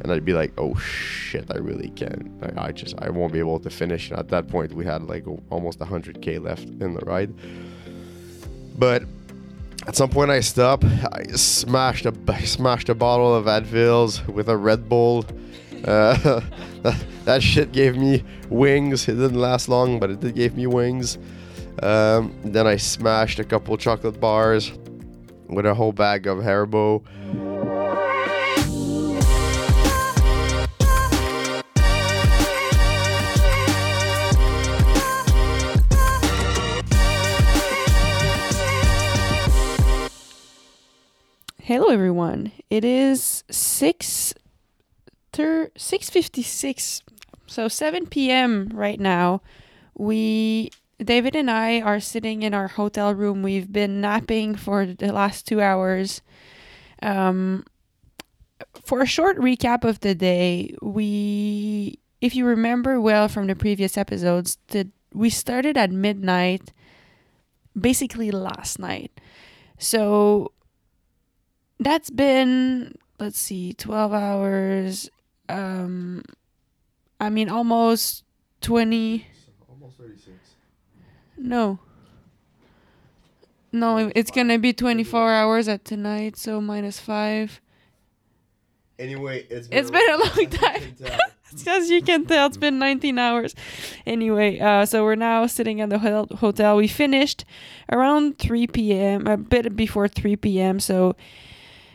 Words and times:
and 0.00 0.12
I'd 0.12 0.24
be 0.24 0.32
like, 0.32 0.52
oh 0.58 0.74
shit, 0.76 1.46
I 1.50 1.58
really 1.58 1.88
can't. 1.90 2.30
I, 2.42 2.66
I 2.66 2.72
just 2.72 2.94
I 2.98 3.10
won't 3.10 3.32
be 3.32 3.38
able 3.38 3.60
to 3.60 3.70
finish. 3.70 4.10
And 4.10 4.18
at 4.18 4.28
that 4.28 4.48
point, 4.48 4.72
we 4.72 4.84
had 4.84 5.02
like 5.02 5.24
almost 5.50 5.78
100k 5.78 6.42
left 6.42 6.64
in 6.64 6.94
the 6.94 7.04
ride. 7.04 7.32
But 8.76 9.04
at 9.86 9.96
some 9.96 10.10
point, 10.10 10.30
I 10.30 10.40
stopped. 10.40 10.84
I 10.84 11.24
smashed 11.34 12.06
a 12.06 12.14
I 12.28 12.40
smashed 12.40 12.88
a 12.88 12.94
bottle 12.94 13.34
of 13.34 13.46
Advils 13.46 14.26
with 14.28 14.48
a 14.48 14.56
Red 14.56 14.88
Bull. 14.88 15.24
Uh, 15.84 16.40
that, 16.82 17.04
that 17.24 17.42
shit 17.42 17.72
gave 17.72 17.96
me 17.96 18.24
wings. 18.48 19.08
It 19.08 19.14
didn't 19.14 19.40
last 19.40 19.68
long, 19.68 19.98
but 19.98 20.10
it 20.10 20.20
did 20.20 20.34
give 20.34 20.56
me 20.56 20.66
wings. 20.66 21.18
Um, 21.82 22.34
then 22.44 22.66
I 22.66 22.76
smashed 22.76 23.38
a 23.38 23.44
couple 23.44 23.76
chocolate 23.76 24.20
bars 24.20 24.72
with 25.48 25.66
a 25.66 25.74
whole 25.74 25.92
bag 25.92 26.26
of 26.26 26.38
Haribo. 26.38 27.02
Hello, 41.66 41.86
everyone. 41.86 42.52
It 42.68 42.84
is 42.84 43.42
six 43.50 44.34
thir- 45.32 45.70
six 45.78 46.10
fifty 46.10 46.42
six, 46.42 47.00
so 47.46 47.68
seven 47.68 48.04
p.m. 48.04 48.68
right 48.74 49.00
now. 49.00 49.40
We 49.96 50.72
David 51.02 51.34
and 51.34 51.50
I 51.50 51.80
are 51.80 52.00
sitting 52.00 52.42
in 52.42 52.52
our 52.52 52.68
hotel 52.68 53.14
room. 53.14 53.42
We've 53.42 53.72
been 53.72 54.02
napping 54.02 54.56
for 54.56 54.84
the 54.84 55.10
last 55.10 55.48
two 55.48 55.62
hours. 55.62 56.20
Um, 57.00 57.64
for 58.84 59.00
a 59.00 59.06
short 59.06 59.38
recap 59.38 59.84
of 59.84 60.00
the 60.00 60.14
day, 60.14 60.74
we, 60.82 61.98
if 62.20 62.36
you 62.36 62.44
remember 62.44 63.00
well 63.00 63.26
from 63.26 63.46
the 63.46 63.56
previous 63.56 63.96
episodes, 63.96 64.58
that 64.68 64.88
we 65.14 65.30
started 65.30 65.78
at 65.78 65.90
midnight, 65.90 66.74
basically 67.74 68.30
last 68.30 68.78
night. 68.78 69.18
So 69.78 70.52
that's 71.80 72.10
been 72.10 72.94
let's 73.18 73.38
see 73.38 73.72
12 73.74 74.12
hours 74.12 75.10
um 75.48 76.22
i 77.20 77.28
mean 77.28 77.48
almost 77.48 78.24
20 78.60 79.26
Almost 79.68 79.98
36. 79.98 80.30
no. 81.36 81.78
No 83.72 84.10
it's 84.14 84.30
gonna 84.30 84.58
be 84.58 84.72
24 84.72 85.32
hours 85.32 85.68
at 85.68 85.84
tonight 85.84 86.36
so 86.36 86.60
minus 86.60 86.98
5 87.00 87.60
Anyway, 88.96 89.44
it's 89.50 89.68
It's 89.72 89.90
been 89.90 90.08
a 90.08 90.16
long 90.18 90.50
time. 90.50 90.94
as 91.66 91.90
you 91.90 92.00
can 92.00 92.26
tell 92.26 92.46
it's 92.46 92.56
been 92.56 92.78
19 92.78 93.18
hours. 93.18 93.56
Anyway 94.06 94.60
uh, 94.60 94.86
so 94.86 95.02
we're 95.02 95.16
now 95.16 95.46
sitting 95.48 95.80
at 95.80 95.90
the 95.90 95.98
hotel. 95.98 96.76
We 96.76 96.86
finished 96.86 97.44
around 97.90 98.38
3 98.38 98.68
p.m 98.68 99.26
a 99.26 99.36
bit 99.36 99.74
before 99.74 100.06
3 100.06 100.36
p.m 100.36 100.78
so 100.78 101.16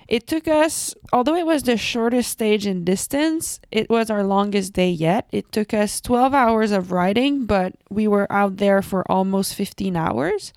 it 0.09 0.27
took 0.27 0.47
us 0.47 0.93
although 1.13 1.35
it 1.35 1.45
was 1.45 1.63
the 1.63 1.77
shortest 1.77 2.31
stage 2.31 2.65
in 2.65 2.83
distance 2.83 3.59
it 3.71 3.89
was 3.89 4.09
our 4.09 4.23
longest 4.23 4.73
day 4.73 4.89
yet. 4.89 5.29
It 5.31 5.52
took 5.52 5.73
us 5.73 6.02
12 6.02 6.33
hours 6.33 6.71
of 6.71 6.91
riding 6.91 7.45
but 7.45 7.75
we 7.89 8.07
were 8.07 8.30
out 8.31 8.57
there 8.57 8.81
for 8.81 9.09
almost 9.09 9.55
15 9.55 9.95
hours. 9.95 10.52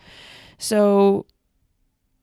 So 0.58 1.26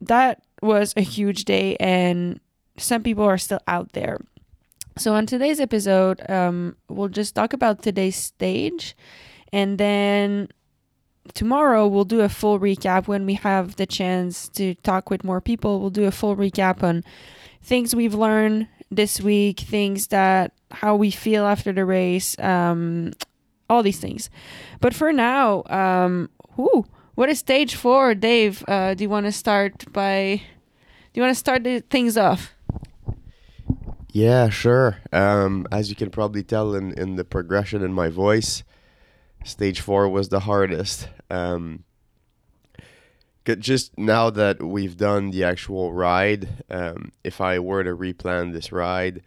that 0.02 0.42
was 0.62 0.94
a 0.98 1.02
huge 1.02 1.46
day 1.46 1.78
and 1.80 2.40
some 2.78 3.04
people 3.04 3.24
are 3.24 3.38
still 3.38 3.62
out 3.68 3.94
there. 3.94 4.20
So, 5.00 5.14
on 5.14 5.26
today's 5.26 5.62
episode, 5.62 6.20
um, 6.30 6.76
we'll 6.90 7.08
just 7.08 7.34
talk 7.34 7.54
about 7.54 7.82
today's 7.82 8.18
stage, 8.18 8.98
and 9.54 9.78
then 9.78 10.50
tomorrow 11.34 11.88
we'll 11.88 12.06
do 12.06 12.22
a 12.22 12.30
full 12.30 12.60
recap 12.60 13.08
when 13.08 13.26
we 13.26 13.36
have 13.36 13.76
the 13.76 13.86
chance 13.86 14.50
to 14.50 14.76
talk 14.76 15.10
with 15.10 15.24
more 15.24 15.42
people. 15.42 15.80
We'll 15.80 15.90
do 15.90 16.06
a 16.06 16.12
full 16.12 16.36
recap 16.36 16.84
on 16.84 17.04
things 17.62 17.96
we've 17.96 18.14
learned 18.14 18.68
this 18.92 19.22
week, 19.22 19.60
things 19.60 20.08
that 20.08 20.54
how 20.72 20.96
we 20.96 21.12
feel 21.12 21.46
after 21.46 21.72
the 21.72 21.86
race, 21.86 22.38
um, 22.40 23.14
all 23.70 23.84
these 23.84 24.00
things. 24.00 24.30
But 24.82 24.94
for 24.94 25.12
now, 25.14 25.64
um, 25.66 26.30
whoo, 26.58 26.86
what 27.16 27.30
is 27.30 27.40
stage 27.40 27.76
four, 27.76 28.16
Dave? 28.16 28.64
Uh, 28.68 28.94
do 28.94 29.04
you 29.04 29.10
want 29.10 29.26
to 29.26 29.32
start 29.32 29.92
by? 29.92 30.42
Do 31.12 31.20
you 31.20 31.22
want 31.22 31.36
to 31.36 31.40
start 31.40 31.64
the 31.64 31.82
things 31.82 32.18
off? 32.18 32.54
Yeah, 34.12 34.50
sure. 34.50 34.98
Um, 35.12 35.68
as 35.72 35.90
you 35.90 35.96
can 35.96 36.10
probably 36.10 36.44
tell 36.44 36.74
in, 36.74 36.94
in 36.94 37.16
the 37.16 37.24
progression 37.24 37.84
in 37.84 37.94
my 37.94 38.10
voice, 38.10 38.64
stage 39.44 39.82
four 39.82 40.10
was 40.10 40.30
the 40.30 40.42
hardest. 40.42 41.08
Um, 41.30 41.84
just 43.60 43.98
now 43.98 44.30
that 44.30 44.62
we've 44.62 44.98
done 44.98 45.32
the 45.32 45.44
actual 45.44 45.92
ride, 45.92 46.64
um, 46.70 47.12
if 47.24 47.42
I 47.42 47.58
were 47.60 47.84
to 47.84 47.96
replan 47.96 48.54
this 48.54 48.72
ride 48.72 49.24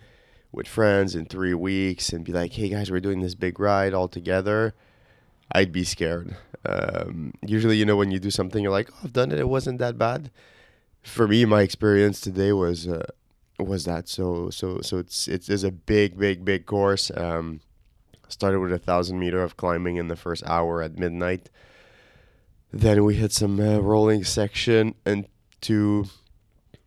with 0.52 0.68
friends 0.68 1.14
in 1.14 1.26
three 1.26 1.54
weeks 1.54 2.12
and 2.12 2.24
be 2.24 2.32
like, 2.32 2.52
hey 2.52 2.68
guys, 2.68 2.90
we're 2.90 3.00
doing 3.00 3.20
this 3.20 3.34
big 3.34 3.58
ride 3.58 3.94
all 3.94 4.06
together, 4.06 4.74
I'd 5.50 5.72
be 5.72 5.82
scared. 5.82 6.36
Um, 6.64 7.32
usually, 7.44 7.76
you 7.76 7.84
know, 7.84 7.96
when 7.96 8.12
you 8.12 8.20
do 8.20 8.30
something, 8.30 8.62
you're 8.62 8.70
like, 8.70 8.90
oh, 8.92 9.00
I've 9.02 9.12
done 9.12 9.32
it, 9.32 9.40
it 9.40 9.48
wasn't 9.48 9.78
that 9.78 9.98
bad. 9.98 10.30
For 11.02 11.26
me, 11.26 11.44
my 11.44 11.62
experience 11.62 12.20
today 12.20 12.52
was. 12.52 12.86
Uh, 12.86 13.06
was 13.58 13.84
that 13.84 14.08
so 14.08 14.50
so 14.50 14.80
so 14.80 14.98
it's 14.98 15.28
it's, 15.28 15.48
it's 15.48 15.62
a 15.62 15.70
big 15.70 16.18
big 16.18 16.44
big 16.44 16.66
course 16.66 17.12
um 17.16 17.60
started 18.32 18.60
with 18.60 18.72
a 18.72 18.78
thousand 18.78 19.19
meter 19.19 19.43
of 19.43 19.56
climbing 19.56 19.97
in 19.97 20.09
the 20.09 20.16
first 20.16 20.43
hour 20.47 20.82
at 20.82 20.98
midnight. 20.98 21.50
Then 22.72 23.04
we 23.04 23.15
hit 23.15 23.32
some 23.32 23.60
uh, 23.60 23.78
rolling 23.78 24.25
section 24.25 24.94
into 25.04 26.06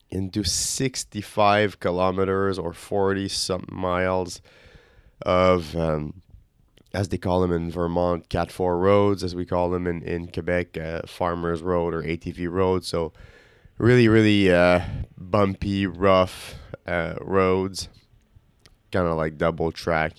into 0.09 0.43
65 0.43 1.79
kilometers 1.79 2.57
or 2.57 2.73
40 2.73 3.27
some 3.27 3.65
miles 3.71 4.41
of 5.21 5.75
um, 5.75 6.21
as 6.93 7.09
they 7.09 7.17
call 7.17 7.41
them 7.41 7.51
in 7.51 7.69
Vermont 7.69 8.29
cat 8.29 8.51
4 8.51 8.77
roads 8.77 9.23
as 9.23 9.35
we 9.35 9.45
call 9.45 9.69
them 9.69 9.85
in 9.85 10.01
in 10.01 10.27
Quebec 10.27 10.77
uh, 10.77 11.01
farmers 11.05 11.61
road 11.61 11.93
or 11.93 12.01
ATV 12.01 12.49
road. 12.49 12.83
So 12.83 13.13
really 13.77 14.07
really 14.07 14.51
uh, 14.51 14.81
bumpy 15.17 15.85
rough 15.85 16.55
uh, 16.87 17.15
roads. 17.21 17.89
Kind 18.91 19.07
of 19.07 19.17
like 19.17 19.37
double 19.37 19.71
track 19.71 20.13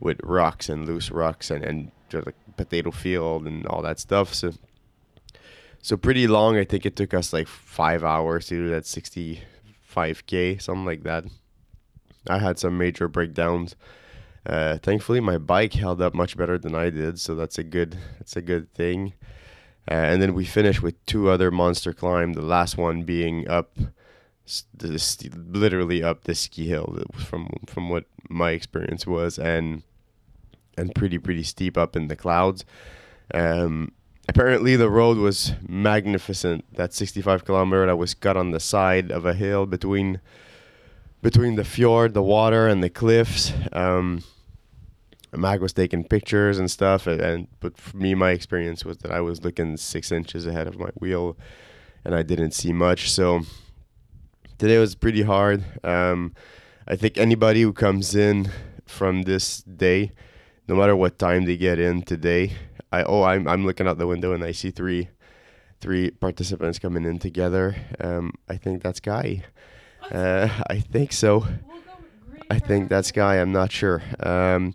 with 0.00 0.20
rocks 0.22 0.68
and 0.68 0.86
loose 0.86 1.10
rocks 1.10 1.50
and, 1.50 1.64
and 1.64 1.90
just 2.08 2.26
like 2.26 2.36
potato 2.56 2.90
field 2.90 3.46
and 3.46 3.66
all 3.66 3.82
that 3.82 3.98
stuff. 3.98 4.34
So 4.34 4.52
so 5.82 5.96
pretty 5.96 6.26
long. 6.26 6.56
I 6.56 6.64
think 6.64 6.84
it 6.84 6.96
took 6.96 7.14
us 7.14 7.32
like 7.32 7.48
five 7.48 8.02
hours 8.02 8.46
to 8.46 8.56
do 8.56 8.68
that 8.70 8.84
65k 8.84 10.60
something 10.60 10.84
like 10.84 11.02
that. 11.04 11.24
I 12.28 12.38
had 12.38 12.58
some 12.58 12.76
major 12.76 13.08
breakdowns. 13.08 13.76
Uh, 14.44 14.78
thankfully 14.78 15.20
my 15.20 15.38
bike 15.38 15.72
held 15.72 16.00
up 16.00 16.14
much 16.14 16.36
better 16.36 16.56
than 16.56 16.72
i 16.72 16.88
did 16.88 17.18
so 17.18 17.34
that's 17.34 17.58
a 17.58 17.64
good 17.64 17.98
that's 18.18 18.36
a 18.36 18.42
good 18.42 18.72
thing. 18.74 19.12
Uh, 19.88 19.94
and 19.94 20.20
then 20.20 20.34
we 20.34 20.44
finished 20.44 20.82
with 20.82 21.04
two 21.06 21.28
other 21.28 21.50
monster 21.50 21.92
climb. 21.92 22.32
The 22.32 22.42
last 22.42 22.76
one 22.76 23.02
being 23.02 23.48
up, 23.48 23.78
literally 25.34 26.02
up 26.02 26.24
the 26.24 26.34
ski 26.34 26.66
hill 26.66 26.98
from 27.16 27.48
from 27.66 27.88
what 27.88 28.04
my 28.28 28.50
experience 28.50 29.06
was, 29.06 29.38
and 29.38 29.82
and 30.76 30.94
pretty 30.94 31.18
pretty 31.18 31.42
steep 31.42 31.76
up 31.76 31.96
in 31.96 32.08
the 32.08 32.16
clouds. 32.16 32.64
Um, 33.34 33.92
apparently 34.28 34.76
the 34.76 34.90
road 34.90 35.18
was 35.18 35.52
magnificent. 35.66 36.64
That 36.76 36.94
65 36.94 37.44
kilometer 37.44 37.86
that 37.86 37.96
was 37.96 38.14
cut 38.14 38.36
on 38.36 38.50
the 38.50 38.60
side 38.60 39.10
of 39.10 39.24
a 39.24 39.34
hill 39.34 39.66
between 39.66 40.20
between 41.22 41.56
the 41.56 41.64
fjord, 41.64 42.14
the 42.14 42.22
water, 42.22 42.68
and 42.68 42.82
the 42.82 42.90
cliffs. 42.90 43.52
Um, 43.72 44.22
Mag 45.32 45.60
was 45.60 45.72
taking 45.72 46.04
pictures 46.04 46.58
and 46.58 46.70
stuff, 46.70 47.06
and, 47.06 47.20
and 47.20 47.48
but 47.60 47.76
for 47.76 47.96
me, 47.96 48.14
my 48.14 48.30
experience 48.30 48.84
was 48.84 48.98
that 48.98 49.10
I 49.10 49.20
was 49.20 49.44
looking 49.44 49.76
six 49.76 50.12
inches 50.12 50.46
ahead 50.46 50.66
of 50.66 50.78
my 50.78 50.90
wheel, 50.98 51.36
and 52.04 52.14
I 52.14 52.22
didn't 52.22 52.52
see 52.52 52.72
much. 52.72 53.10
So 53.10 53.42
today 54.58 54.78
was 54.78 54.94
pretty 54.94 55.22
hard. 55.22 55.64
Um, 55.84 56.34
I 56.86 56.96
think 56.96 57.18
anybody 57.18 57.62
who 57.62 57.72
comes 57.72 58.14
in 58.14 58.50
from 58.86 59.22
this 59.22 59.62
day, 59.62 60.12
no 60.68 60.76
matter 60.76 60.94
what 60.96 61.18
time 61.18 61.44
they 61.44 61.56
get 61.56 61.78
in 61.78 62.02
today, 62.02 62.52
I 62.92 63.02
oh 63.02 63.22
I'm 63.22 63.48
I'm 63.48 63.66
looking 63.66 63.86
out 63.88 63.98
the 63.98 64.06
window 64.06 64.32
and 64.32 64.44
I 64.44 64.52
see 64.52 64.70
three 64.70 65.08
three 65.80 66.10
participants 66.10 66.78
coming 66.78 67.04
in 67.04 67.18
together. 67.18 67.76
Um, 68.00 68.32
I 68.48 68.56
think 68.56 68.82
that's 68.82 69.00
Guy. 69.00 69.44
Uh, 70.10 70.48
I 70.70 70.80
think 70.80 71.12
so. 71.12 71.46
I 72.50 72.58
think 72.58 72.88
that's 72.88 73.10
Guy. 73.12 73.36
I'm 73.36 73.52
not 73.52 73.72
sure. 73.72 74.02
Um, 74.20 74.74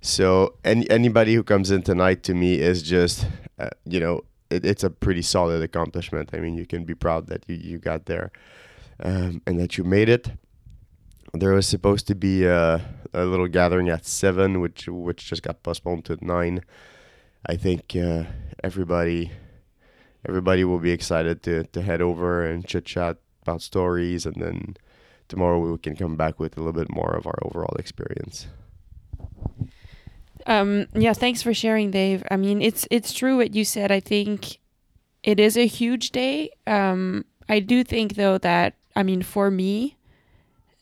so 0.00 0.54
any 0.64 0.88
anybody 0.90 1.34
who 1.34 1.42
comes 1.42 1.70
in 1.70 1.82
tonight 1.82 2.22
to 2.24 2.34
me 2.34 2.54
is 2.54 2.82
just, 2.82 3.26
uh, 3.58 3.68
you 3.84 4.00
know, 4.00 4.22
it, 4.48 4.64
it's 4.64 4.82
a 4.82 4.90
pretty 4.90 5.22
solid 5.22 5.62
accomplishment. 5.62 6.30
I 6.32 6.38
mean, 6.38 6.56
you 6.56 6.66
can 6.66 6.84
be 6.84 6.94
proud 6.94 7.26
that 7.26 7.44
you, 7.46 7.56
you 7.56 7.78
got 7.78 8.06
there, 8.06 8.32
um, 9.02 9.42
and 9.46 9.58
that 9.58 9.76
you 9.76 9.84
made 9.84 10.08
it. 10.08 10.32
there 11.32 11.52
was 11.52 11.66
supposed 11.66 12.06
to 12.08 12.14
be 12.14 12.44
a, 12.44 12.80
a 13.12 13.24
little 13.24 13.48
gathering 13.48 13.88
at 13.88 14.06
seven, 14.06 14.60
which 14.60 14.88
which 14.88 15.26
just 15.26 15.42
got 15.42 15.62
postponed 15.62 16.04
to 16.06 16.18
nine. 16.20 16.62
I 17.46 17.56
think 17.56 17.96
uh, 17.96 18.24
everybody 18.62 19.32
everybody 20.28 20.64
will 20.64 20.78
be 20.78 20.90
excited 20.90 21.42
to 21.44 21.64
to 21.64 21.82
head 21.82 22.02
over 22.02 22.44
and 22.44 22.66
chit 22.66 22.84
chat 22.84 23.18
about 23.42 23.62
stories, 23.62 24.26
and 24.26 24.36
then 24.36 24.76
tomorrow 25.28 25.58
we 25.60 25.78
can 25.78 25.96
come 25.96 26.16
back 26.16 26.38
with 26.38 26.56
a 26.56 26.60
little 26.60 26.72
bit 26.72 26.90
more 26.90 27.16
of 27.16 27.26
our 27.26 27.38
overall 27.42 27.74
experience. 27.78 28.46
Um, 30.46 30.86
yeah, 30.94 31.12
thanks 31.12 31.42
for 31.42 31.54
sharing, 31.54 31.90
Dave. 31.90 32.22
I 32.30 32.36
mean, 32.36 32.60
it's 32.62 32.86
it's 32.90 33.12
true 33.12 33.36
what 33.36 33.54
you 33.54 33.64
said. 33.64 33.92
I 33.92 34.00
think 34.00 34.58
it 35.22 35.38
is 35.38 35.56
a 35.56 35.66
huge 35.66 36.10
day. 36.10 36.50
Um, 36.66 37.24
I 37.48 37.60
do 37.60 37.84
think 37.84 38.14
though 38.14 38.38
that 38.38 38.74
I 39.00 39.02
mean, 39.02 39.22
for 39.22 39.50
me, 39.50 39.96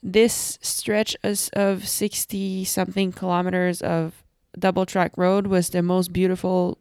this 0.02 0.58
stretch 0.60 1.16
of 1.22 1.86
sixty 1.86 2.64
something 2.64 3.12
kilometers 3.12 3.80
of 3.80 4.24
double 4.58 4.84
track 4.84 5.12
road 5.16 5.46
was 5.46 5.70
the 5.70 5.82
most 5.82 6.12
beautiful 6.12 6.78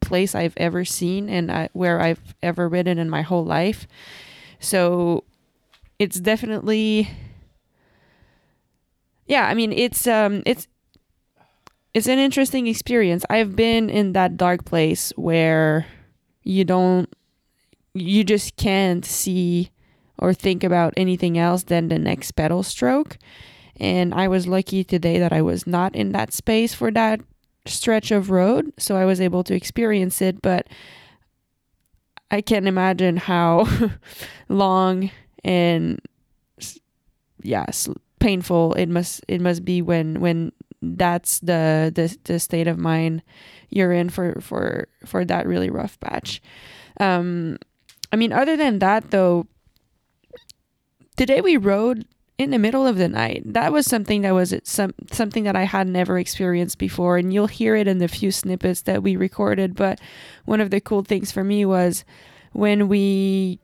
place 0.00 0.34
I've 0.34 0.54
ever 0.56 0.84
seen 0.84 1.28
and 1.28 1.50
I, 1.50 1.68
where 1.74 2.00
I've 2.00 2.34
ever 2.42 2.68
ridden 2.68 2.98
in 2.98 3.08
my 3.08 3.22
whole 3.22 3.44
life. 3.44 3.86
So 4.58 5.22
it's 6.00 6.18
definitely 6.18 7.08
yeah, 9.26 9.46
I 9.46 9.54
mean 9.54 9.72
it's 9.72 10.08
um 10.08 10.42
it's 10.44 10.66
it's 11.94 12.08
an 12.08 12.18
interesting 12.18 12.66
experience. 12.66 13.24
I've 13.30 13.54
been 13.54 13.88
in 13.90 14.12
that 14.14 14.36
dark 14.36 14.64
place 14.64 15.12
where 15.14 15.86
you 16.42 16.64
don't 16.64 17.08
you 17.94 18.24
just 18.24 18.56
can't 18.56 19.04
see 19.04 19.70
or 20.18 20.34
think 20.34 20.64
about 20.64 20.94
anything 20.96 21.38
else 21.38 21.64
than 21.64 21.88
the 21.88 21.98
next 21.98 22.32
pedal 22.32 22.62
stroke. 22.62 23.18
And 23.80 24.12
I 24.14 24.28
was 24.28 24.46
lucky 24.46 24.82
today 24.84 25.18
that 25.18 25.32
I 25.32 25.42
was 25.42 25.66
not 25.66 25.94
in 25.94 26.12
that 26.12 26.32
space 26.32 26.74
for 26.74 26.90
that 26.90 27.20
stretch 27.66 28.10
of 28.10 28.30
road, 28.30 28.72
so 28.78 28.96
I 28.96 29.04
was 29.04 29.20
able 29.20 29.44
to 29.44 29.54
experience 29.54 30.20
it, 30.20 30.42
but 30.42 30.66
I 32.30 32.40
can't 32.40 32.66
imagine 32.66 33.16
how 33.16 33.68
long 34.48 35.10
and 35.44 36.00
yeah, 37.42 37.66
painful 38.18 38.74
it 38.74 38.88
must 38.88 39.24
it 39.28 39.40
must 39.40 39.64
be 39.64 39.80
when 39.80 40.20
when 40.20 40.52
that's 40.82 41.38
the 41.40 41.92
the 41.94 42.16
the 42.24 42.38
state 42.38 42.66
of 42.66 42.78
mind 42.78 43.22
you're 43.70 43.92
in 43.92 44.08
for 44.08 44.40
for 44.40 44.88
for 45.04 45.24
that 45.24 45.46
really 45.46 45.70
rough 45.70 45.98
patch. 46.00 46.42
Um, 47.00 47.58
I 48.12 48.16
mean, 48.16 48.32
other 48.32 48.56
than 48.56 48.78
that 48.80 49.10
though, 49.10 49.46
today 51.18 51.40
we 51.42 51.56
rode 51.56 52.06
in 52.38 52.50
the 52.50 52.58
middle 52.58 52.86
of 52.86 52.96
the 52.96 53.08
night. 53.08 53.42
That 53.44 53.72
was 53.72 53.86
something 53.86 54.22
that 54.22 54.32
was 54.32 54.54
some 54.62 54.94
something 55.12 55.44
that 55.44 55.56
I 55.56 55.64
had 55.64 55.88
never 55.88 56.18
experienced 56.18 56.78
before, 56.78 57.18
and 57.18 57.34
you'll 57.34 57.48
hear 57.48 57.76
it 57.76 57.86
in 57.86 57.98
the 57.98 58.08
few 58.08 58.30
snippets 58.30 58.82
that 58.82 59.02
we 59.02 59.16
recorded. 59.16 59.74
But 59.74 60.00
one 60.46 60.60
of 60.60 60.70
the 60.70 60.80
cool 60.80 61.02
things 61.02 61.30
for 61.32 61.44
me 61.44 61.66
was 61.66 62.04
when 62.52 62.88
we, 62.88 63.58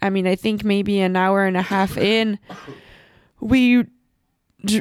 I 0.00 0.10
mean, 0.10 0.26
I 0.26 0.36
think 0.36 0.62
maybe 0.62 1.00
an 1.00 1.16
hour 1.16 1.44
and 1.44 1.56
a 1.56 1.62
half 1.62 1.96
in, 1.96 2.38
we 3.40 3.86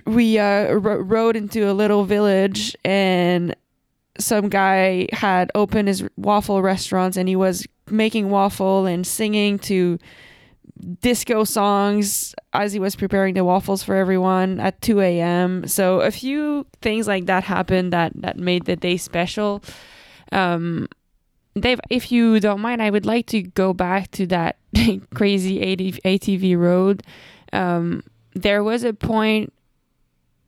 we 0.05 0.37
uh, 0.37 0.73
rode 0.73 1.37
into 1.37 1.71
a 1.71 1.73
little 1.73 2.03
village 2.03 2.75
and 2.83 3.55
some 4.19 4.49
guy 4.49 5.07
had 5.13 5.49
opened 5.55 5.87
his 5.87 6.03
waffle 6.17 6.61
restaurants 6.61 7.15
and 7.15 7.29
he 7.29 7.37
was 7.37 7.65
making 7.89 8.29
waffle 8.29 8.85
and 8.85 9.07
singing 9.07 9.57
to 9.57 9.97
disco 11.01 11.43
songs 11.43 12.33
as 12.53 12.73
he 12.73 12.79
was 12.79 12.95
preparing 12.95 13.33
the 13.33 13.43
waffles 13.43 13.83
for 13.83 13.95
everyone 13.95 14.59
at 14.59 14.81
2 14.81 15.01
a.m. 15.01 15.67
So 15.67 16.01
a 16.01 16.11
few 16.11 16.65
things 16.81 17.07
like 17.07 17.25
that 17.25 17.43
happened 17.43 17.93
that 17.93 18.13
that 18.15 18.37
made 18.37 18.65
the 18.65 18.75
day 18.75 18.97
special. 18.97 19.63
Um, 20.31 20.87
Dave, 21.59 21.79
if 21.89 22.11
you 22.11 22.39
don't 22.39 22.61
mind, 22.61 22.81
I 22.81 22.89
would 22.89 23.05
like 23.05 23.27
to 23.27 23.41
go 23.41 23.73
back 23.73 24.11
to 24.11 24.27
that 24.27 24.57
crazy 25.13 25.59
ATV 25.59 26.57
road. 26.57 27.03
Um, 27.51 28.03
there 28.33 28.63
was 28.63 28.83
a 28.83 28.93
point 28.93 29.51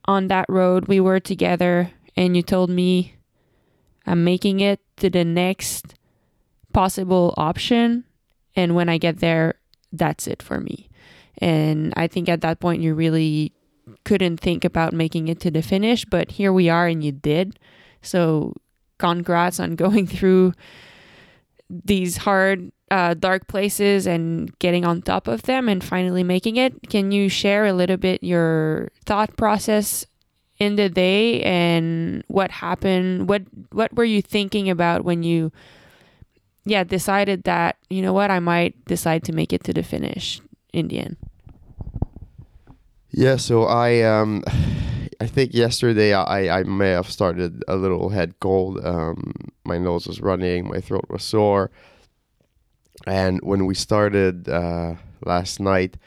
on 0.05 0.27
that 0.27 0.45
road 0.47 0.87
we 0.87 0.99
were 0.99 1.19
together, 1.19 1.91
and 2.15 2.35
you 2.35 2.43
told 2.43 2.69
me 2.69 3.15
I'm 4.05 4.23
making 4.23 4.59
it 4.59 4.79
to 4.97 5.09
the 5.09 5.25
next 5.25 5.95
possible 6.73 7.33
option, 7.37 8.05
and 8.55 8.75
when 8.75 8.87
I 8.87 8.97
get 8.97 9.19
there, 9.19 9.55
that's 9.91 10.27
it 10.27 10.41
for 10.41 10.59
me. 10.59 10.89
And 11.37 11.93
I 11.95 12.07
think 12.07 12.29
at 12.29 12.41
that 12.41 12.59
point 12.59 12.81
you 12.81 12.93
really 12.93 13.53
couldn't 14.03 14.39
think 14.39 14.63
about 14.63 14.93
making 14.93 15.27
it 15.27 15.39
to 15.41 15.51
the 15.51 15.61
finish, 15.61 16.05
but 16.05 16.31
here 16.31 16.53
we 16.53 16.69
are 16.69 16.87
and 16.87 17.03
you 17.03 17.11
did. 17.11 17.59
So 18.01 18.55
congrats 18.97 19.59
on 19.59 19.75
going 19.75 20.07
through 20.15 20.53
these 21.69 22.17
hard 22.17 22.71
uh, 22.91 23.13
dark 23.13 23.47
places 23.47 24.05
and 24.05 24.57
getting 24.59 24.85
on 24.85 25.01
top 25.01 25.27
of 25.27 25.43
them 25.43 25.69
and 25.69 25.83
finally 25.83 26.23
making 26.23 26.57
it. 26.57 26.89
Can 26.89 27.11
you 27.11 27.29
share 27.29 27.65
a 27.65 27.73
little 27.73 27.97
bit 27.97 28.21
your 28.21 28.91
thought 29.05 29.35
process 29.37 30.05
in 30.59 30.75
the 30.75 30.89
day 30.89 31.41
and 31.43 32.23
what 32.27 32.51
happened? 32.51 33.29
What 33.29 33.43
what 33.71 33.93
were 33.95 34.03
you 34.03 34.21
thinking 34.21 34.69
about 34.69 35.05
when 35.05 35.23
you 35.23 35.51
yeah, 36.65 36.83
decided 36.83 37.43
that, 37.43 37.77
you 37.89 38.01
know 38.01 38.13
what, 38.13 38.31
I 38.31 38.39
might 38.39 38.83
decide 38.85 39.23
to 39.25 39.33
make 39.33 39.53
it 39.53 39.63
to 39.65 39.73
the 39.73 39.83
finish 39.83 40.41
in 40.73 40.87
the 40.87 40.99
end. 40.99 41.17
Yeah, 43.09 43.35
so 43.35 43.63
I 43.63 44.01
um 44.01 44.43
I 45.21 45.27
think 45.27 45.53
yesterday 45.53 46.13
I, 46.15 46.61
I 46.61 46.63
may 46.63 46.89
have 46.89 47.07
started 47.09 47.63
a 47.67 47.75
little 47.75 48.09
head 48.09 48.39
cold. 48.39 48.83
Um, 48.83 49.33
my 49.63 49.77
nose 49.77 50.07
was 50.07 50.19
running, 50.19 50.67
my 50.67 50.81
throat 50.81 51.05
was 51.09 51.23
sore. 51.23 51.69
And 53.05 53.39
when 53.43 53.67
we 53.67 53.75
started 53.75 54.49
uh, 54.49 54.95
last 55.23 55.59
night, 55.59 55.97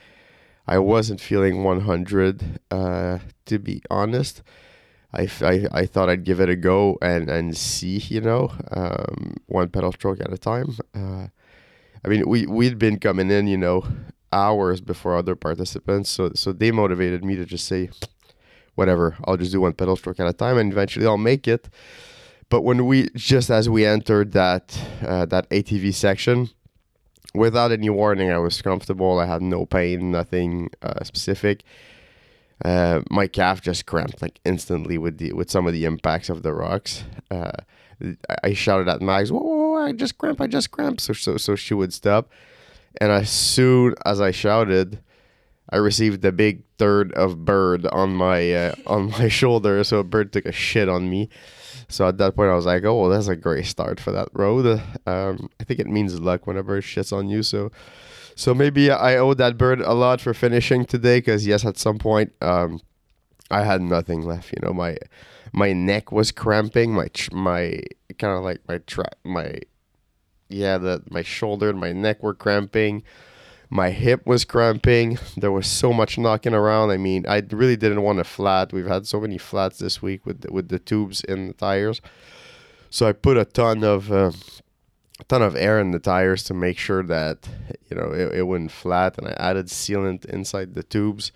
I 0.66 0.78
wasn't 0.78 1.20
feeling 1.20 1.62
100, 1.62 2.60
uh, 2.72 3.18
to 3.46 3.58
be 3.60 3.82
honest. 3.88 4.42
I, 5.14 5.28
I, 5.42 5.66
I 5.72 5.86
thought 5.86 6.08
I'd 6.08 6.24
give 6.24 6.40
it 6.40 6.48
a 6.48 6.56
go 6.56 6.98
and, 7.00 7.30
and 7.30 7.56
see, 7.56 7.98
you 7.98 8.20
know, 8.20 8.52
um, 8.72 9.34
one 9.46 9.68
pedal 9.68 9.92
stroke 9.92 10.20
at 10.20 10.32
a 10.32 10.38
time. 10.38 10.76
Uh, 10.94 11.28
I 12.04 12.08
mean, 12.08 12.28
we, 12.28 12.46
we'd 12.46 12.78
been 12.78 12.98
coming 12.98 13.30
in, 13.30 13.46
you 13.46 13.56
know, 13.56 13.86
hours 14.32 14.80
before 14.80 15.16
other 15.16 15.36
participants. 15.36 16.10
So, 16.10 16.32
so 16.34 16.52
they 16.52 16.70
motivated 16.70 17.24
me 17.24 17.36
to 17.36 17.44
just 17.44 17.66
say, 17.66 17.90
whatever, 18.74 19.16
I'll 19.24 19.36
just 19.36 19.52
do 19.52 19.60
one 19.60 19.72
pedal 19.72 19.96
stroke 19.96 20.20
at 20.20 20.26
a 20.26 20.32
time 20.32 20.58
and 20.58 20.72
eventually 20.72 21.06
I'll 21.06 21.16
make 21.16 21.46
it. 21.46 21.68
But 22.50 22.62
when 22.62 22.86
we, 22.86 23.08
just 23.14 23.50
as 23.50 23.68
we 23.68 23.86
entered 23.86 24.32
that, 24.32 24.78
uh, 25.06 25.26
that 25.26 25.48
ATV 25.50 25.94
section, 25.94 26.50
without 27.34 27.72
any 27.72 27.88
warning, 27.88 28.30
I 28.30 28.38
was 28.38 28.60
comfortable. 28.60 29.18
I 29.18 29.26
had 29.26 29.42
no 29.42 29.64
pain, 29.64 30.10
nothing 30.10 30.70
uh, 30.82 31.02
specific 31.04 31.64
uh, 32.64 33.00
my 33.10 33.26
calf 33.26 33.60
just 33.60 33.86
cramped 33.86 34.20
like 34.20 34.40
instantly 34.44 34.98
with 34.98 35.18
the 35.18 35.32
with 35.32 35.50
some 35.50 35.66
of 35.66 35.72
the 35.72 35.84
impacts 35.84 36.28
of 36.28 36.42
the 36.42 36.52
rocks. 36.52 37.04
Uh, 37.30 37.52
I 38.42 38.52
shouted 38.54 38.88
at 38.88 39.00
Mags, 39.00 39.32
whoa, 39.32 39.40
whoa, 39.40 39.70
whoa, 39.72 39.86
I 39.86 39.92
just 39.92 40.18
cramped, 40.18 40.40
I 40.40 40.46
just 40.46 40.70
cramped. 40.70 41.00
So, 41.00 41.12
so, 41.12 41.36
so 41.36 41.54
she 41.54 41.74
would 41.74 41.92
stop. 41.92 42.30
And 43.00 43.10
as 43.10 43.30
soon 43.30 43.94
as 44.04 44.20
I 44.20 44.30
shouted, 44.30 45.00
I 45.70 45.76
received 45.76 46.22
the 46.22 46.32
big 46.32 46.62
third 46.78 47.12
of 47.12 47.44
bird 47.44 47.86
on 47.86 48.14
my 48.14 48.52
uh, 48.52 48.74
on 48.86 49.10
my 49.18 49.28
shoulder. 49.28 49.82
So 49.84 50.02
bird 50.02 50.32
took 50.32 50.46
a 50.46 50.52
shit 50.52 50.88
on 50.88 51.10
me. 51.10 51.28
So 51.88 52.08
at 52.08 52.18
that 52.18 52.34
point, 52.34 52.50
I 52.50 52.54
was 52.54 52.66
like, 52.66 52.84
"Oh, 52.84 53.00
well, 53.00 53.10
that's 53.10 53.28
a 53.28 53.36
great 53.36 53.66
start 53.66 54.00
for 54.00 54.12
that 54.12 54.28
road." 54.32 54.80
Um, 55.06 55.50
I 55.60 55.64
think 55.64 55.80
it 55.80 55.86
means 55.86 56.18
luck 56.20 56.46
when 56.46 56.56
a 56.56 56.62
bird 56.62 56.84
shits 56.84 57.12
on 57.12 57.28
you. 57.28 57.42
So 57.42 57.70
so 58.36 58.54
maybe 58.54 58.90
I 58.90 59.16
owe 59.16 59.34
that 59.34 59.56
bird 59.56 59.80
a 59.80 59.92
lot 59.92 60.20
for 60.20 60.34
finishing 60.34 60.84
today 60.84 61.18
because 61.18 61.46
yes, 61.46 61.64
at 61.64 61.78
some 61.78 61.98
point 61.98 62.32
um, 62.40 62.80
I 63.50 63.62
had 63.62 63.80
nothing 63.80 64.22
left. 64.22 64.52
You 64.52 64.58
know, 64.62 64.72
my 64.72 64.96
my 65.52 65.72
neck 65.72 66.10
was 66.10 66.32
cramping. 66.32 66.92
My 66.92 67.08
tr- 67.08 67.34
my 67.34 67.80
kind 68.18 68.36
of 68.36 68.44
like 68.44 68.60
my 68.68 68.80
my 69.24 69.60
yeah, 70.48 70.78
the 70.78 71.02
my 71.10 71.22
shoulder 71.22 71.70
and 71.70 71.78
my 71.78 71.92
neck 71.92 72.22
were 72.22 72.34
cramping. 72.34 73.02
My 73.70 73.90
hip 73.90 74.26
was 74.26 74.44
cramping. 74.44 75.18
There 75.36 75.52
was 75.52 75.66
so 75.66 75.92
much 75.92 76.18
knocking 76.18 76.54
around. 76.54 76.90
I 76.90 76.96
mean, 76.96 77.24
I 77.26 77.42
really 77.50 77.76
didn't 77.76 78.02
want 78.02 78.20
a 78.20 78.24
flat. 78.24 78.72
We've 78.72 78.86
had 78.86 79.06
so 79.06 79.20
many 79.20 79.38
flats 79.38 79.78
this 79.78 80.00
week 80.02 80.26
with 80.26 80.42
the, 80.42 80.52
with 80.52 80.68
the 80.68 80.78
tubes 80.78 81.24
in 81.24 81.48
the 81.48 81.54
tires. 81.54 82.00
So 82.90 83.08
I 83.08 83.12
put 83.12 83.36
a 83.36 83.44
ton 83.44 83.82
of 83.82 84.12
uh, 84.12 84.30
ton 85.28 85.42
of 85.42 85.54
air 85.54 85.78
in 85.78 85.92
the 85.92 85.98
tires 85.98 86.42
to 86.42 86.54
make 86.54 86.76
sure 86.78 87.02
that 87.02 87.48
you 87.88 87.96
know 87.96 88.12
it, 88.12 88.34
it 88.34 88.42
wouldn't 88.42 88.72
flat 88.72 89.16
and 89.16 89.28
i 89.28 89.32
added 89.38 89.66
sealant 89.66 90.24
inside 90.26 90.74
the 90.74 90.82
tubes 90.82 91.30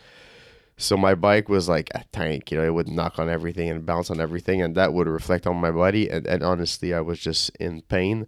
so 0.76 0.96
my 0.96 1.14
bike 1.14 1.48
was 1.48 1.68
like 1.68 1.88
a 1.94 2.04
tank 2.12 2.50
you 2.50 2.58
know 2.58 2.64
it 2.64 2.74
would 2.74 2.88
knock 2.88 3.18
on 3.18 3.28
everything 3.28 3.68
and 3.68 3.86
bounce 3.86 4.10
on 4.10 4.20
everything 4.20 4.60
and 4.60 4.74
that 4.74 4.92
would 4.92 5.06
reflect 5.06 5.46
on 5.46 5.56
my 5.56 5.70
body 5.70 6.08
and, 6.08 6.26
and 6.26 6.42
honestly 6.42 6.92
i 6.92 7.00
was 7.00 7.20
just 7.20 7.50
in 7.60 7.80
pain 7.82 8.26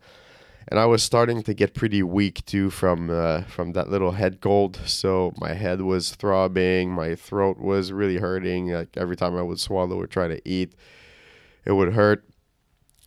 and 0.68 0.78
I 0.78 0.86
was 0.86 1.02
starting 1.02 1.42
to 1.42 1.54
get 1.54 1.74
pretty 1.74 2.02
weak 2.02 2.44
too 2.46 2.70
from 2.70 3.10
uh, 3.10 3.42
from 3.42 3.72
that 3.72 3.90
little 3.90 4.12
head 4.12 4.40
cold. 4.40 4.78
So 4.86 5.32
my 5.38 5.54
head 5.54 5.80
was 5.80 6.10
throbbing, 6.10 6.92
my 6.92 7.16
throat 7.16 7.58
was 7.58 7.92
really 7.92 8.18
hurting. 8.18 8.68
Like 8.68 8.96
every 8.96 9.16
time 9.16 9.36
I 9.36 9.42
would 9.42 9.58
swallow 9.58 9.96
or 9.96 10.06
try 10.06 10.28
to 10.28 10.40
eat, 10.48 10.74
it 11.64 11.72
would 11.72 11.94
hurt. 11.94 12.24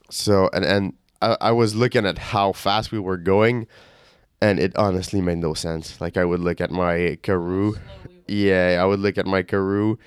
So 0.10 0.50
and 0.52 0.66
and 0.66 0.94
I, 1.24 1.38
I 1.42 1.52
was 1.52 1.76
looking 1.76 2.06
at 2.06 2.18
how 2.18 2.52
fast 2.52 2.92
we 2.92 3.00
were 3.00 3.18
going, 3.18 3.68
and 4.42 4.60
it 4.60 4.76
honestly 4.76 5.22
made 5.22 5.40
no 5.40 5.54
sense. 5.54 6.00
Like 6.02 6.18
I 6.18 6.26
would 6.26 6.40
look 6.40 6.62
at 6.62 6.72
my 6.72 7.18
Karoo, 7.24 7.76
yeah, 8.28 8.80
I 8.82 8.86
would 8.86 9.00
look 9.00 9.18
at 9.18 9.26
my 9.26 9.44
Karoo. 9.44 9.98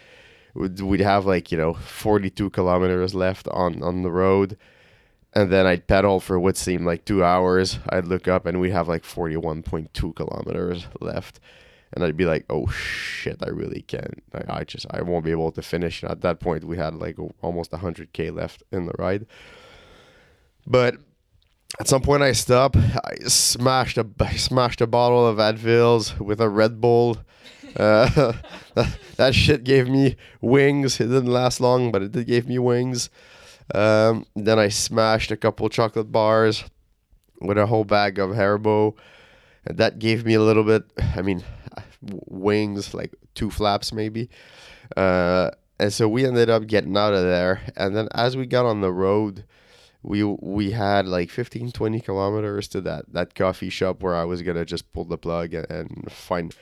We'd, 0.55 0.81
we'd 0.81 1.01
have 1.01 1.27
like 1.27 1.53
you 1.53 1.59
know 1.59 1.75
42 1.75 2.51
kilometers 2.51 3.15
left 3.15 3.49
on 3.49 3.83
on 3.83 4.03
the 4.03 4.11
road 4.11 4.57
and 5.37 5.53
then 5.53 5.67
I'd 5.67 5.87
pedal 5.87 6.19
for 6.19 6.41
what 6.41 6.57
seemed 6.57 6.87
like 6.87 7.05
two 7.05 7.23
hours. 7.23 7.79
I'd 7.91 8.07
look 8.07 8.27
up 8.27 8.47
and 8.47 8.59
we'd 8.59 8.71
have 8.71 8.89
like 8.89 9.03
41.2 9.03 10.17
kilometers 10.17 10.87
left. 10.99 11.41
And 11.93 12.03
I'd 12.03 12.17
be 12.17 12.25
like, 12.25 12.47
oh 12.49 12.69
shit, 12.69 13.43
I 13.43 13.51
really 13.51 13.83
can't. 13.83 14.23
I, 14.33 14.61
I 14.61 14.65
just, 14.65 14.87
I 14.91 15.03
won't 15.03 15.27
be 15.27 15.31
able 15.33 15.53
to 15.53 15.61
finish. 15.61 16.03
And 16.03 16.11
at 16.11 16.23
that 16.23 16.41
point, 16.41 16.65
we 16.65 16.79
had 16.79 16.95
like 16.95 17.19
almost 17.43 17.73
100K 17.73 18.35
left 18.35 18.63
in 18.73 18.87
the 18.87 18.95
ride. 18.99 19.27
But 20.67 20.97
at 21.79 21.89
some 21.89 22.03
point, 22.03 22.23
I 22.23 22.33
stopped. 22.33 22.77
I 22.77 23.17
smashed 23.27 23.99
a, 23.99 24.07
I 24.21 24.37
smashed 24.37 24.81
a 24.81 24.87
bottle 24.87 25.27
of 25.27 25.39
Advils 25.39 26.19
with 26.19 26.41
a 26.41 26.49
Red 26.49 26.81
Bull. 26.81 27.19
Uh, 27.77 28.33
that, 28.75 28.99
that 29.17 29.35
shit 29.35 29.65
gave 29.65 29.89
me 29.89 30.17
wings. 30.41 31.01
It 31.01 31.07
didn't 31.07 31.27
last 31.27 31.61
long, 31.61 31.93
but 31.93 32.03
it 32.03 32.13
did 32.13 32.27
gave 32.27 32.49
me 32.49 32.59
wings. 32.59 33.11
Um, 33.75 34.27
then 34.35 34.59
I 34.59 34.69
smashed 34.69 35.31
a 35.31 35.37
couple 35.37 35.69
chocolate 35.69 36.13
bars 36.13 36.65
with 37.41 37.59
a 37.59 37.67
whole 37.67 37.85
bag 37.85 38.19
of 38.19 38.31
Haribo. 38.31 38.97
And 39.67 39.79
that 39.79 39.99
gave 39.99 40.25
me 40.25 40.35
a 40.35 40.41
little 40.41 40.65
bit, 40.65 40.85
I 40.99 41.23
mean, 41.23 41.43
wings, 42.01 42.95
like 42.95 43.15
two 43.35 43.51
flaps 43.51 43.93
maybe. 43.93 44.31
Uh, 44.97 45.51
and 45.79 45.93
so 45.93 46.09
we 46.09 46.25
ended 46.25 46.49
up 46.49 46.67
getting 46.67 46.97
out 46.97 47.13
of 47.13 47.23
there. 47.23 47.61
And 47.77 47.95
then 47.97 48.09
as 48.15 48.37
we 48.37 48.47
got 48.47 48.65
on 48.65 48.81
the 48.81 48.93
road, 48.93 49.45
we 50.07 50.23
we 50.23 50.71
had 50.71 51.07
like 51.07 51.31
15 51.31 51.73
20 51.73 52.01
kilometers 52.01 52.69
to 52.69 52.81
that 52.83 53.13
that 53.13 53.35
coffee 53.35 53.69
shop 53.69 54.03
where 54.03 54.15
I 54.15 54.25
was 54.25 54.41
gonna 54.43 54.65
just 54.65 54.93
pull 54.93 55.05
the 55.05 55.19
plug 55.19 55.53
and, 55.53 55.69
and 55.69 56.13
find 56.13 56.55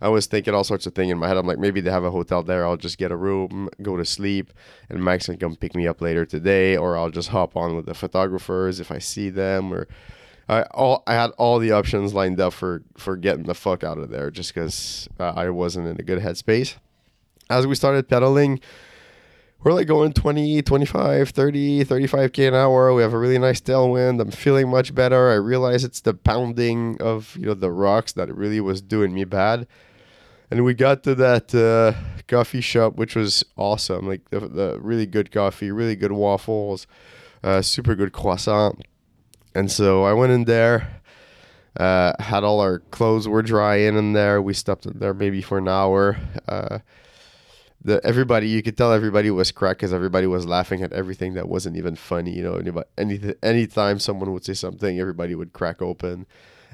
I 0.00 0.08
was 0.08 0.26
thinking 0.26 0.54
all 0.54 0.64
sorts 0.64 0.86
of 0.86 0.94
things 0.94 1.10
in 1.10 1.18
my 1.18 1.26
head. 1.26 1.36
I'm 1.36 1.46
like, 1.46 1.58
maybe 1.58 1.80
they 1.80 1.90
have 1.90 2.04
a 2.04 2.10
hotel 2.12 2.44
there. 2.44 2.64
I'll 2.64 2.76
just 2.76 2.98
get 2.98 3.10
a 3.10 3.16
room, 3.16 3.68
go 3.82 3.96
to 3.96 4.04
sleep, 4.04 4.52
and 4.88 5.02
Max 5.02 5.26
can 5.26 5.38
come 5.38 5.56
pick 5.56 5.74
me 5.74 5.88
up 5.88 6.00
later 6.00 6.24
today, 6.24 6.76
or 6.76 6.96
I'll 6.96 7.10
just 7.10 7.30
hop 7.30 7.56
on 7.56 7.74
with 7.74 7.86
the 7.86 7.94
photographers 7.94 8.78
if 8.78 8.92
I 8.92 8.98
see 8.98 9.28
them, 9.28 9.72
or 9.72 9.88
I 10.48 10.62
all 10.62 11.02
I 11.06 11.14
had 11.14 11.30
all 11.38 11.58
the 11.58 11.72
options 11.72 12.14
lined 12.14 12.40
up 12.40 12.52
for 12.52 12.82
for 12.96 13.16
getting 13.16 13.44
the 13.44 13.54
fuck 13.54 13.84
out 13.84 13.98
of 13.98 14.10
there, 14.10 14.30
just 14.30 14.54
because 14.54 15.08
uh, 15.20 15.32
I 15.36 15.50
wasn't 15.50 15.86
in 15.86 16.00
a 16.00 16.04
good 16.04 16.20
headspace. 16.20 16.76
As 17.50 17.66
we 17.66 17.74
started 17.74 18.08
pedaling, 18.08 18.60
we're 19.60 19.72
like 19.72 19.86
going 19.86 20.12
20, 20.12 20.62
25, 20.62 21.30
30, 21.30 21.84
35k 21.84 22.48
an 22.48 22.54
hour. 22.54 22.94
We 22.94 23.02
have 23.02 23.12
a 23.12 23.18
really 23.18 23.38
nice 23.38 23.60
tailwind. 23.60 24.20
I'm 24.20 24.30
feeling 24.30 24.68
much 24.68 24.94
better. 24.94 25.30
I 25.30 25.34
realize 25.34 25.84
it's 25.84 26.00
the 26.00 26.14
pounding 26.14 27.00
of 27.00 27.36
you 27.36 27.46
know 27.46 27.54
the 27.54 27.72
rocks 27.72 28.12
that 28.12 28.34
really 28.34 28.60
was 28.60 28.80
doing 28.80 29.12
me 29.12 29.24
bad 29.24 29.66
and 30.50 30.64
we 30.64 30.74
got 30.74 31.02
to 31.04 31.14
that 31.14 31.54
uh, 31.54 31.92
coffee 32.26 32.60
shop, 32.60 32.96
which 32.96 33.14
was 33.14 33.44
awesome. 33.56 34.06
Like 34.06 34.30
the, 34.30 34.40
the 34.40 34.78
really 34.80 35.06
good 35.06 35.30
coffee, 35.30 35.70
really 35.70 35.96
good 35.96 36.12
waffles, 36.12 36.86
uh, 37.42 37.62
super 37.62 37.94
good 37.94 38.12
croissant. 38.12 38.82
And 39.54 39.70
so 39.70 40.04
I 40.04 40.12
went 40.12 40.32
in 40.32 40.44
there, 40.44 41.02
uh, 41.78 42.12
had 42.18 42.44
all 42.44 42.60
our 42.60 42.78
clothes 42.78 43.28
were 43.28 43.42
dry 43.42 43.76
in 43.76 44.12
there. 44.14 44.40
We 44.40 44.54
stopped 44.54 44.86
in 44.86 44.98
there 44.98 45.14
maybe 45.14 45.42
for 45.42 45.58
an 45.58 45.68
hour. 45.68 46.16
The 47.82 48.00
everybody 48.04 48.48
you 48.48 48.62
could 48.62 48.76
tell 48.76 48.92
everybody 48.92 49.30
was 49.30 49.52
cracked 49.52 49.80
because 49.80 49.92
everybody 49.92 50.26
was 50.26 50.46
laughing 50.46 50.82
at 50.82 50.92
everything 50.92 51.34
that 51.34 51.48
wasn't 51.48 51.76
even 51.76 51.94
funny. 51.94 52.32
You 52.32 52.42
know, 52.42 52.54
anybody, 52.54 52.88
any 52.98 53.34
anytime 53.42 53.98
someone 53.98 54.32
would 54.32 54.44
say 54.44 54.54
something, 54.54 54.98
everybody 54.98 55.34
would 55.34 55.52
crack 55.52 55.80
open. 55.80 56.26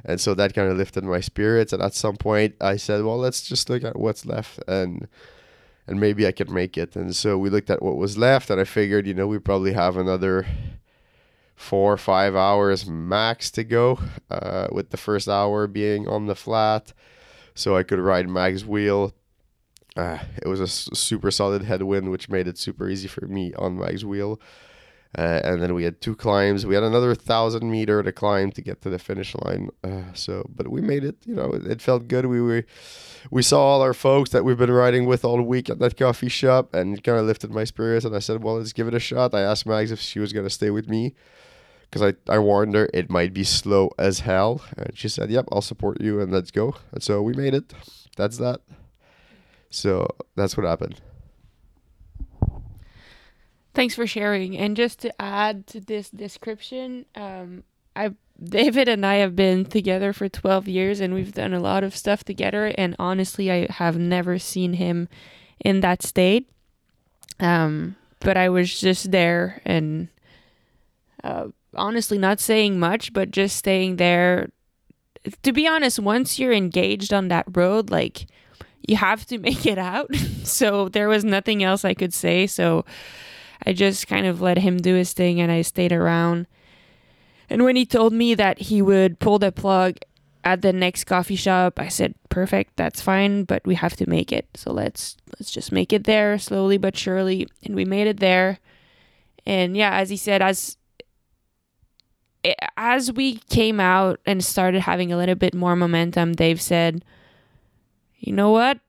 And 0.04 0.20
so 0.20 0.34
that 0.34 0.54
kind 0.54 0.70
of 0.70 0.76
lifted 0.76 1.04
my 1.04 1.20
spirits. 1.20 1.73
And 1.73 1.82
at 1.82 1.94
some 1.94 2.16
point, 2.16 2.56
I 2.61 2.76
said, 2.76 3.04
well, 3.04 3.18
let's 3.18 3.42
just 3.42 3.70
look 3.70 3.84
at 3.84 3.99
what's 3.99 4.26
left 4.26 4.61
and 4.66 5.08
and 5.87 6.00
maybe 6.00 6.26
I 6.26 6.32
could 6.32 6.50
make 6.50 6.78
it. 6.78 6.96
And 6.96 7.14
so 7.14 7.37
we 7.37 7.50
looked 7.50 7.70
at 7.70 7.82
what 7.82 7.96
was 7.96 8.16
left, 8.16 8.50
and 8.50 8.61
I 8.61 8.64
figured, 8.64 9.06
you 9.06 9.14
know, 9.14 9.26
we 9.26 9.38
probably 9.38 9.73
have 9.73 9.96
another 9.96 10.46
four 11.54 11.92
or 11.92 11.96
five 11.99 12.34
hours 12.34 12.87
max 12.87 13.50
to 13.52 13.64
go, 13.64 13.99
uh, 14.30 14.68
with 14.73 14.90
the 14.90 14.96
first 14.96 15.28
hour 15.28 15.66
being 15.66 16.08
on 16.08 16.26
the 16.26 16.34
flat. 16.34 16.92
So 17.54 17.76
I 17.76 17.82
could 17.82 17.99
ride 17.99 18.28
Mag's 18.28 18.64
wheel. 18.64 19.12
Uh, 19.96 20.18
it 20.42 20.48
was 20.48 20.60
a 20.60 20.66
super 20.66 21.30
solid 21.30 21.62
headwind, 21.62 22.10
which 22.10 22.28
made 22.28 22.48
it 22.48 22.58
super 22.58 22.88
easy 22.88 23.08
for 23.08 23.26
me 23.26 23.54
on 23.54 23.78
Mag's 23.78 24.04
wheel. 24.04 24.40
Uh, 25.16 25.40
and 25.44 25.62
then 25.62 25.74
we 25.74 25.84
had 25.84 26.00
two 26.00 26.16
climbs. 26.16 26.66
We 26.66 26.74
had 26.74 26.82
another 26.82 27.14
thousand 27.14 27.70
meter 27.70 28.02
to 28.02 28.10
climb 28.10 28.50
to 28.52 28.60
get 28.60 28.82
to 28.82 28.90
the 28.90 28.98
finish 28.98 29.34
line. 29.36 29.70
Uh, 29.84 30.12
so, 30.12 30.44
but 30.52 30.68
we 30.68 30.80
made 30.80 31.04
it. 31.04 31.16
You 31.24 31.36
know, 31.36 31.52
it, 31.52 31.66
it, 31.66 31.80
felt 31.80 32.08
good. 32.08 32.26
We 32.26 32.40
were, 32.40 32.64
we 33.30 33.42
saw 33.42 33.60
all 33.60 33.80
our 33.80 33.94
folks 33.94 34.30
that 34.30 34.44
we've 34.44 34.58
been 34.58 34.72
riding 34.72 35.06
with 35.06 35.24
all 35.24 35.40
week 35.40 35.70
at 35.70 35.78
that 35.78 35.96
coffee 35.96 36.28
shop, 36.28 36.74
and 36.74 36.98
it 36.98 37.04
kind 37.04 37.18
of 37.18 37.26
lifted 37.26 37.52
my 37.52 37.62
spirits. 37.62 38.04
And 38.04 38.16
I 38.16 38.18
said, 38.18 38.42
"Well, 38.42 38.56
let's 38.56 38.72
give 38.72 38.88
it 38.88 38.94
a 38.94 38.98
shot." 38.98 39.34
I 39.34 39.42
asked 39.42 39.66
Mags 39.66 39.92
if 39.92 40.00
she 40.00 40.18
was 40.18 40.32
gonna 40.32 40.50
stay 40.50 40.70
with 40.70 40.88
me, 40.88 41.14
because 41.82 42.02
I 42.02 42.32
I 42.32 42.40
warned 42.40 42.74
her 42.74 42.90
it 42.92 43.08
might 43.08 43.32
be 43.32 43.44
slow 43.44 43.92
as 43.96 44.20
hell, 44.20 44.62
and 44.76 44.98
she 44.98 45.08
said, 45.08 45.30
"Yep, 45.30 45.46
I'll 45.52 45.62
support 45.62 46.00
you, 46.00 46.20
and 46.20 46.32
let's 46.32 46.50
go." 46.50 46.74
And 46.90 47.04
so 47.04 47.22
we 47.22 47.34
made 47.34 47.54
it. 47.54 47.72
That's 48.16 48.38
that. 48.38 48.62
So 49.75 50.07
that's 50.37 50.57
what 50.57 50.66
happened. 50.66 51.00
Thanks 53.75 53.95
for 53.97 54.07
sharing. 54.07 54.57
And 54.57 54.76
just 54.76 55.00
to 55.00 55.21
add 55.21 55.66
to 55.69 55.81
this 55.81 56.11
description, 56.11 57.07
um, 57.16 57.64
I 57.97 58.14
David 58.43 58.88
and 58.88 59.04
I 59.04 59.16
have 59.16 59.37
been 59.37 59.64
together 59.64 60.12
for 60.12 60.28
12 60.28 60.69
years 60.69 61.00
and 61.00 61.14
we've 61.14 61.33
done 61.33 61.54
a 61.54 61.61
lot 61.61 61.85
of 61.85 61.97
stuff 61.97 62.25
together. 62.25 62.73
And 62.76 62.97
honestly, 62.99 63.50
I 63.50 63.66
have 63.71 63.97
never 63.97 64.38
seen 64.38 64.75
him 64.75 65.09
in 65.64 65.81
that 65.81 66.02
state. 66.02 66.49
Um, 67.40 67.97
but 68.21 68.37
I 68.37 68.49
was 68.49 68.81
just 68.81 69.11
there 69.11 69.61
and 69.64 70.09
uh, 71.23 71.49
honestly 71.75 72.19
not 72.19 72.40
saying 72.40 72.78
much, 72.78 73.12
but 73.12 73.31
just 73.31 73.57
staying 73.57 73.97
there. 73.97 74.50
To 75.43 75.52
be 75.52 75.66
honest, 75.66 75.99
once 75.99 76.38
you're 76.38 76.52
engaged 76.52 77.12
on 77.12 77.28
that 77.28 77.47
road, 77.57 77.90
like 77.90 78.26
you 78.87 78.97
have 78.97 79.26
to 79.26 79.38
make 79.49 79.67
it 79.67 79.79
out. 79.79 80.14
so 80.45 80.88
there 80.88 81.09
was 81.09 81.25
nothing 81.25 81.62
else 81.62 81.85
I 81.85 81.95
could 81.95 82.14
say. 82.14 82.47
So 82.47 82.85
I 83.64 83.73
just 83.73 84.07
kind 84.07 84.26
of 84.26 84.41
let 84.41 84.59
him 84.59 84.79
do 84.79 84.95
his 84.95 85.12
thing 85.12 85.41
and 85.41 85.50
I 85.50 85.62
stayed 85.62 85.93
around. 85.93 86.47
And 87.50 87.64
when 87.64 87.76
he 87.76 87.87
told 87.87 88.12
me 88.12 88.35
that 88.35 88.59
he 88.59 88.83
would 88.83 89.19
pull 89.19 89.38
the 89.38 89.53
plug 89.53 89.99
at 90.45 90.62
the 90.62 90.73
next 90.73 91.05
coffee 91.05 91.37
shop, 91.37 91.79
I 91.79 91.88
said, 91.88 92.14
"Perfect, 92.29 92.76
that's 92.76 93.00
fine, 93.00 93.45
but 93.45 93.64
we 93.67 93.75
have 93.76 93.97
to 93.97 94.09
make 94.09 94.33
it. 94.33 94.49
So 94.55 94.73
let's 94.73 95.17
let's 95.38 95.50
just 95.50 95.73
make 95.73 95.93
it 95.93 96.05
there 96.05 96.38
slowly 96.38 96.79
but 96.79 96.97
surely." 96.97 97.47
And 97.64 97.75
we 97.75 97.85
made 97.85 98.07
it 98.07 98.21
there. 98.21 98.59
And 99.47 99.76
yeah, 99.76 99.95
as 99.95 100.11
he 100.11 100.17
said, 100.17 100.43
as 100.43 100.76
eh, 102.45 102.55
as 102.76 103.12
we 103.12 103.37
came 103.50 103.79
out 103.79 104.21
and 104.26 104.45
started 104.45 104.83
having 104.83 105.12
a 105.12 105.17
little 105.17 105.35
bit 105.35 105.55
more 105.55 105.76
momentum, 105.76 106.33
Dave 106.33 106.61
said, 106.61 107.05
"You 108.26 108.33
know 108.33 108.50
what? 108.50 108.81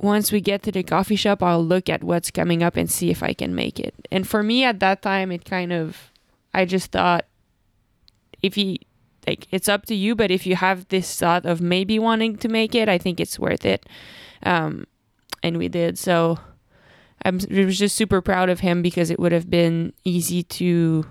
once 0.00 0.30
we 0.30 0.40
get 0.40 0.62
to 0.62 0.72
the 0.72 0.82
coffee 0.82 1.16
shop, 1.16 1.42
I'll 1.42 1.64
look 1.64 1.88
at 1.88 2.04
what's 2.04 2.30
coming 2.30 2.62
up 2.62 2.76
and 2.76 2.90
see 2.90 3.10
if 3.10 3.22
I 3.22 3.34
can 3.34 3.54
make 3.54 3.80
it. 3.80 3.94
And 4.12 4.26
for 4.26 4.42
me 4.42 4.64
at 4.64 4.80
that 4.80 5.02
time, 5.02 5.32
it 5.32 5.44
kind 5.44 5.72
of, 5.72 6.12
I 6.54 6.64
just 6.64 6.92
thought, 6.92 7.26
if 8.40 8.56
you, 8.56 8.76
like, 9.26 9.48
it's 9.50 9.68
up 9.68 9.86
to 9.86 9.94
you, 9.94 10.14
but 10.14 10.30
if 10.30 10.46
you 10.46 10.54
have 10.54 10.86
this 10.88 11.18
thought 11.18 11.44
of 11.44 11.60
maybe 11.60 11.98
wanting 11.98 12.36
to 12.38 12.48
make 12.48 12.74
it, 12.74 12.88
I 12.88 12.96
think 12.96 13.18
it's 13.18 13.38
worth 13.38 13.66
it. 13.66 13.86
Um, 14.44 14.86
and 15.42 15.58
we 15.58 15.68
did. 15.68 15.98
So 15.98 16.38
I 17.24 17.30
was 17.30 17.78
just 17.78 17.96
super 17.96 18.20
proud 18.20 18.48
of 18.48 18.60
him 18.60 18.82
because 18.82 19.10
it 19.10 19.18
would 19.18 19.32
have 19.32 19.50
been 19.50 19.92
easy 20.04 20.44
to 20.44 21.06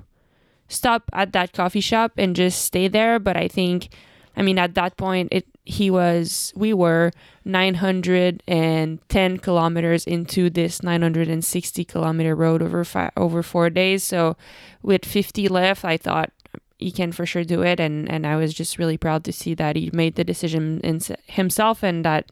stop 0.69 1.09
at 1.11 1.33
that 1.33 1.51
coffee 1.51 1.81
shop 1.81 2.13
and 2.17 2.37
just 2.37 2.61
stay 2.61 2.87
there. 2.87 3.19
But 3.19 3.35
I 3.35 3.49
think, 3.49 3.89
I 4.37 4.43
mean, 4.43 4.57
at 4.57 4.75
that 4.75 4.95
point, 4.95 5.27
it 5.31 5.45
he 5.67 5.91
was 5.91 6.53
we 6.55 6.73
were 6.73 7.11
910 7.43 9.37
kilometers 9.39 10.07
into 10.07 10.49
this 10.49 10.81
960 10.81 11.83
kilometer 11.83 12.35
road 12.35 12.61
over 12.61 12.85
five, 12.85 13.11
over 13.17 13.43
four 13.43 13.69
days. 13.69 14.01
So 14.01 14.37
with 14.81 15.03
50 15.03 15.49
left 15.49 15.83
i 15.83 15.97
thought 15.97 16.31
he 16.77 16.91
can 16.91 17.11
for 17.11 17.25
sure 17.25 17.43
do 17.43 17.63
it. 17.63 17.81
And 17.81 18.09
and 18.09 18.25
i 18.25 18.37
was 18.37 18.53
just 18.53 18.79
really 18.79 18.97
proud 18.97 19.25
to 19.25 19.33
see 19.33 19.53
that 19.55 19.75
he 19.75 19.89
made 19.91 20.15
the 20.15 20.23
decision 20.23 20.79
in 20.81 21.01
himself 21.25 21.83
and 21.83 22.05
that 22.05 22.31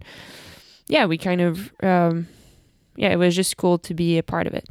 yeah 0.88 1.06
we 1.06 1.18
kind 1.18 1.42
of 1.42 1.74
um, 1.84 2.28
yeah 2.96 3.10
it 3.10 3.18
was 3.18 3.36
just 3.36 3.58
cool 3.58 3.78
to 3.80 3.94
be 3.94 4.18
a 4.18 4.24
part 4.24 4.48
of 4.48 4.54
it. 4.54 4.70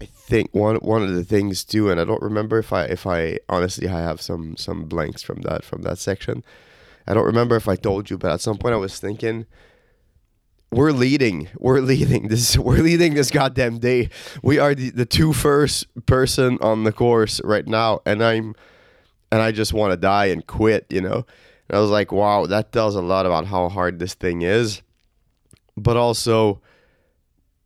I 0.00 0.06
think 0.06 0.54
one 0.54 0.76
one 0.76 1.02
of 1.02 1.12
the 1.14 1.24
things 1.24 1.64
too, 1.64 1.90
and 1.90 1.98
I 2.00 2.04
don't 2.04 2.22
remember 2.22 2.58
if 2.58 2.72
I 2.72 2.84
if 2.84 3.08
I 3.08 3.38
honestly 3.48 3.88
I 3.88 4.00
have 4.00 4.20
some 4.22 4.56
some 4.56 4.84
blanks 4.84 5.22
from 5.22 5.40
that 5.42 5.64
from 5.64 5.82
that 5.82 5.98
section. 5.98 6.44
I 7.06 7.14
don't 7.14 7.24
remember 7.24 7.56
if 7.56 7.68
I 7.68 7.76
told 7.76 8.10
you, 8.10 8.18
but 8.18 8.32
at 8.32 8.40
some 8.40 8.56
point 8.56 8.74
I 8.74 8.78
was 8.78 8.98
thinking, 8.98 9.46
we're 10.70 10.92
leading, 10.92 11.48
we're 11.58 11.80
leading 11.80 12.28
this, 12.28 12.58
we're 12.58 12.82
leading 12.82 13.14
this 13.14 13.30
goddamn 13.30 13.78
day. 13.78 14.10
We 14.42 14.58
are 14.58 14.74
the, 14.74 14.90
the 14.90 15.06
two 15.06 15.32
first 15.32 15.86
person 16.06 16.58
on 16.60 16.84
the 16.84 16.92
course 16.92 17.40
right 17.44 17.66
now, 17.66 18.00
and 18.04 18.22
I'm, 18.22 18.54
and 19.30 19.42
I 19.42 19.52
just 19.52 19.72
want 19.72 19.92
to 19.92 19.96
die 19.96 20.26
and 20.26 20.46
quit, 20.46 20.86
you 20.90 21.00
know. 21.00 21.26
And 21.68 21.78
I 21.78 21.80
was 21.80 21.90
like, 21.90 22.12
wow, 22.12 22.46
that 22.46 22.72
tells 22.72 22.94
a 22.94 23.02
lot 23.02 23.26
about 23.26 23.46
how 23.46 23.68
hard 23.68 23.98
this 23.98 24.14
thing 24.14 24.42
is, 24.42 24.82
but 25.76 25.96
also, 25.96 26.60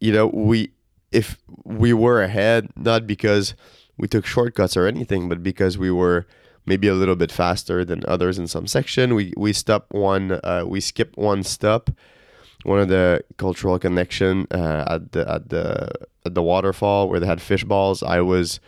you 0.00 0.12
know, 0.12 0.26
we 0.26 0.72
if 1.10 1.38
we 1.64 1.92
were 1.92 2.22
ahead, 2.22 2.68
not 2.76 3.06
because 3.06 3.54
we 3.96 4.08
took 4.08 4.26
shortcuts 4.26 4.76
or 4.76 4.86
anything, 4.86 5.28
but 5.28 5.42
because 5.42 5.78
we 5.78 5.90
were 5.90 6.26
maybe 6.68 6.86
a 6.86 6.94
little 6.94 7.16
bit 7.16 7.32
faster 7.32 7.84
than 7.84 8.04
others 8.06 8.38
in 8.38 8.46
some 8.46 8.66
section. 8.66 9.14
We 9.14 9.32
we 9.36 9.52
stopped 9.52 9.92
one, 9.92 10.38
uh, 10.44 10.64
we 10.66 10.80
skipped 10.80 11.16
one 11.16 11.42
stop, 11.42 11.90
one 12.62 12.78
of 12.78 12.88
the 12.88 13.24
cultural 13.38 13.78
connection 13.78 14.46
uh, 14.50 14.84
at 14.86 15.12
the 15.12 15.28
at 15.28 15.48
the 15.48 15.90
at 16.26 16.34
the 16.34 16.42
waterfall 16.42 17.08
where 17.08 17.18
they 17.18 17.26
had 17.26 17.40
fish 17.40 17.64
balls. 17.64 18.02
I 18.02 18.20
was 18.20 18.60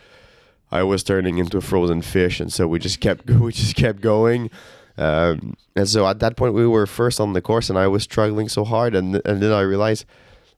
I 0.71 0.83
was 0.83 1.03
turning 1.03 1.37
into 1.37 1.57
a 1.57 1.61
frozen 1.61 2.01
fish, 2.01 2.39
and 2.39 2.51
so 2.51 2.67
we 2.67 2.79
just 2.79 2.99
kept 2.99 3.29
we 3.45 3.51
just 3.51 3.75
kept 3.75 4.01
going. 4.01 4.49
Um, 4.97 5.55
and 5.75 5.87
so 5.87 6.05
at 6.07 6.19
that 6.19 6.35
point 6.35 6.53
we 6.53 6.67
were 6.67 6.85
first 6.85 7.19
on 7.19 7.33
the 7.33 7.41
course, 7.41 7.69
and 7.69 7.77
I 7.77 7.87
was 7.87 8.03
struggling 8.03 8.49
so 8.49 8.63
hard, 8.63 8.95
and 8.95 9.21
and 9.25 9.41
then 9.41 9.51
I 9.51 9.61
realized 9.61 10.05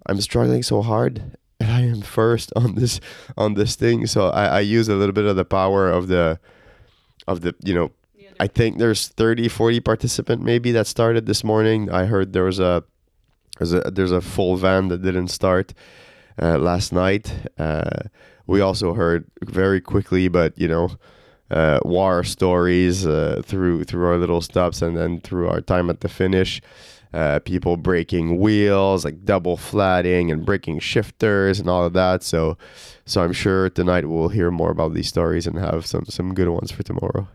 I'm 0.05 0.21
struggling 0.21 0.63
so 0.63 0.81
hard, 0.81 1.37
and 1.59 1.71
I 1.71 1.81
am 1.81 2.01
first 2.01 2.53
on 2.55 2.75
this 2.75 2.99
on 3.37 3.55
this 3.55 3.75
thing. 3.75 4.07
So 4.07 4.29
I, 4.29 4.45
I 4.45 4.59
use 4.61 4.87
a 4.89 4.95
little 4.95 5.13
bit 5.13 5.25
of 5.25 5.35
the 5.35 5.45
power 5.45 5.89
of 5.89 6.07
the 6.07 6.39
of 7.27 7.41
the 7.41 7.55
you 7.63 7.73
know 7.73 7.91
I 8.39 8.47
think 8.47 8.77
there's 8.77 9.07
30 9.07 9.47
40 9.47 9.79
participant 9.79 10.41
maybe 10.41 10.71
that 10.71 10.87
started 10.87 11.25
this 11.25 11.43
morning. 11.43 11.89
I 11.89 12.05
heard 12.05 12.33
there 12.33 12.45
was 12.45 12.59
a 12.59 12.83
there's 13.57 13.73
a 13.73 13.79
there's 13.91 14.11
a 14.11 14.21
full 14.21 14.55
van 14.57 14.87
that 14.89 15.01
didn't 15.01 15.27
start 15.29 15.73
uh, 16.41 16.57
last 16.57 16.91
night. 16.91 17.33
Uh, 17.57 18.09
we 18.47 18.61
also 18.61 18.93
heard 18.93 19.25
very 19.43 19.79
quickly, 19.79 20.27
but 20.27 20.57
you 20.57 20.67
know, 20.67 20.89
uh, 21.51 21.79
war 21.83 22.23
stories 22.23 23.05
uh, 23.05 23.41
through 23.45 23.83
through 23.83 24.07
our 24.07 24.17
little 24.17 24.41
stops 24.41 24.81
and 24.81 24.97
then 24.97 25.21
through 25.21 25.47
our 25.47 25.61
time 25.61 25.89
at 25.89 26.01
the 26.01 26.09
finish. 26.09 26.61
Uh, 27.13 27.39
people 27.39 27.77
breaking 27.77 28.39
wheels, 28.39 29.05
like 29.05 29.23
double 29.23 29.55
flatting 29.55 30.31
and 30.31 30.43
breaking 30.45 30.79
shifters 30.79 31.59
and 31.59 31.69
all 31.69 31.85
of 31.85 31.93
that. 31.93 32.23
So, 32.23 32.57
so 33.05 33.23
I'm 33.23 33.33
sure 33.33 33.69
tonight 33.69 34.09
we'll 34.09 34.29
hear 34.29 34.49
more 34.49 34.71
about 34.71 34.95
these 34.95 35.09
stories 35.09 35.45
and 35.45 35.57
have 35.59 35.85
some 35.85 36.05
some 36.05 36.33
good 36.33 36.49
ones 36.49 36.71
for 36.71 36.81
tomorrow. 36.81 37.27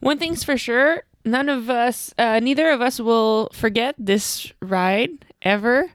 One 0.00 0.18
thing's 0.18 0.42
for 0.42 0.56
sure, 0.56 1.02
none 1.24 1.50
of 1.50 1.68
us, 1.68 2.14
uh, 2.16 2.40
neither 2.40 2.70
of 2.70 2.80
us 2.80 2.98
will 2.98 3.50
forget 3.52 3.94
this 3.98 4.50
ride 4.62 5.26
ever. 5.42 5.90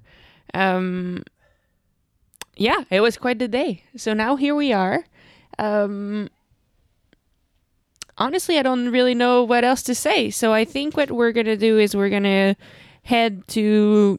Um, 0.53 1.23
yeah, 2.55 2.83
it 2.89 3.01
was 3.01 3.17
quite 3.17 3.39
the 3.39 3.47
day. 3.47 3.83
So 3.97 4.13
now 4.13 4.35
here 4.35 4.55
we 4.55 4.71
are. 4.71 5.05
Um, 5.57 6.29
honestly, 8.17 8.57
I 8.57 8.63
don't 8.63 8.91
really 8.91 9.15
know 9.15 9.43
what 9.43 9.63
else 9.63 9.83
to 9.83 9.95
say. 9.95 10.29
So 10.29 10.53
I 10.53 10.65
think 10.65 10.95
what 10.97 11.11
we're 11.11 11.31
gonna 11.31 11.57
do 11.57 11.77
is 11.77 11.95
we're 11.95 12.09
gonna 12.09 12.55
head 13.03 13.47
to 13.49 14.17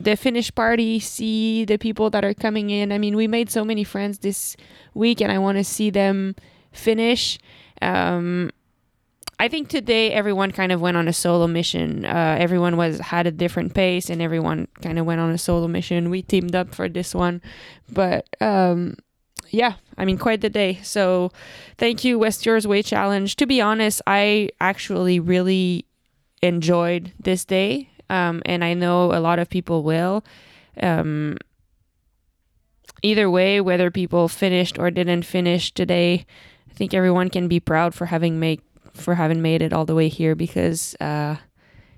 the 0.00 0.16
finish 0.16 0.54
party, 0.54 1.00
see 1.00 1.64
the 1.64 1.76
people 1.76 2.10
that 2.10 2.24
are 2.24 2.34
coming 2.34 2.70
in. 2.70 2.92
I 2.92 2.98
mean, 2.98 3.16
we 3.16 3.26
made 3.26 3.50
so 3.50 3.64
many 3.64 3.84
friends 3.84 4.18
this 4.18 4.56
week, 4.94 5.20
and 5.20 5.32
I 5.32 5.38
want 5.38 5.58
to 5.58 5.64
see 5.64 5.90
them 5.90 6.36
finish. 6.72 7.38
Um, 7.82 8.50
I 9.40 9.48
think 9.48 9.68
today 9.68 10.12
everyone 10.12 10.50
kind 10.50 10.72
of 10.72 10.80
went 10.80 10.96
on 10.96 11.06
a 11.06 11.12
solo 11.12 11.46
mission. 11.46 12.04
Uh, 12.04 12.36
everyone 12.38 12.76
was 12.76 12.98
had 12.98 13.26
a 13.26 13.30
different 13.30 13.74
pace, 13.74 14.10
and 14.10 14.20
everyone 14.20 14.68
kind 14.82 14.98
of 14.98 15.06
went 15.06 15.20
on 15.20 15.30
a 15.30 15.38
solo 15.38 15.68
mission. 15.68 16.10
We 16.10 16.22
teamed 16.22 16.54
up 16.54 16.74
for 16.74 16.88
this 16.88 17.14
one, 17.14 17.40
but 17.90 18.28
um, 18.40 18.96
yeah, 19.50 19.74
I 19.96 20.04
mean, 20.04 20.18
quite 20.18 20.40
the 20.40 20.50
day. 20.50 20.80
So, 20.82 21.30
thank 21.76 22.04
you, 22.04 22.18
Westfjords 22.18 22.66
Way 22.66 22.82
Challenge. 22.82 23.34
To 23.36 23.46
be 23.46 23.60
honest, 23.60 24.02
I 24.06 24.50
actually 24.60 25.20
really 25.20 25.86
enjoyed 26.42 27.12
this 27.18 27.44
day, 27.44 27.90
um, 28.10 28.42
and 28.46 28.64
I 28.64 28.74
know 28.74 29.12
a 29.12 29.20
lot 29.20 29.38
of 29.38 29.48
people 29.48 29.82
will. 29.82 30.24
Um, 30.80 31.36
either 33.02 33.30
way, 33.30 33.60
whether 33.60 33.90
people 33.90 34.28
finished 34.28 34.78
or 34.78 34.90
didn't 34.90 35.22
finish 35.22 35.72
today, 35.72 36.26
I 36.70 36.74
think 36.74 36.94
everyone 36.94 37.30
can 37.30 37.48
be 37.48 37.60
proud 37.60 37.94
for 37.94 38.06
having 38.06 38.38
made 38.38 38.62
for 38.94 39.14
having 39.14 39.40
made 39.40 39.62
it 39.62 39.72
all 39.72 39.84
the 39.84 39.94
way 39.94 40.08
here 40.08 40.34
because, 40.34 40.96
uh, 41.00 41.36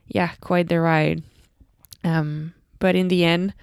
yeah, 0.07 0.33
quite 0.41 0.69
the 0.69 0.81
ride. 0.81 1.23
Um, 2.05 2.53
but 2.79 2.95
in 2.95 3.09
the 3.09 3.25
end, 3.25 3.55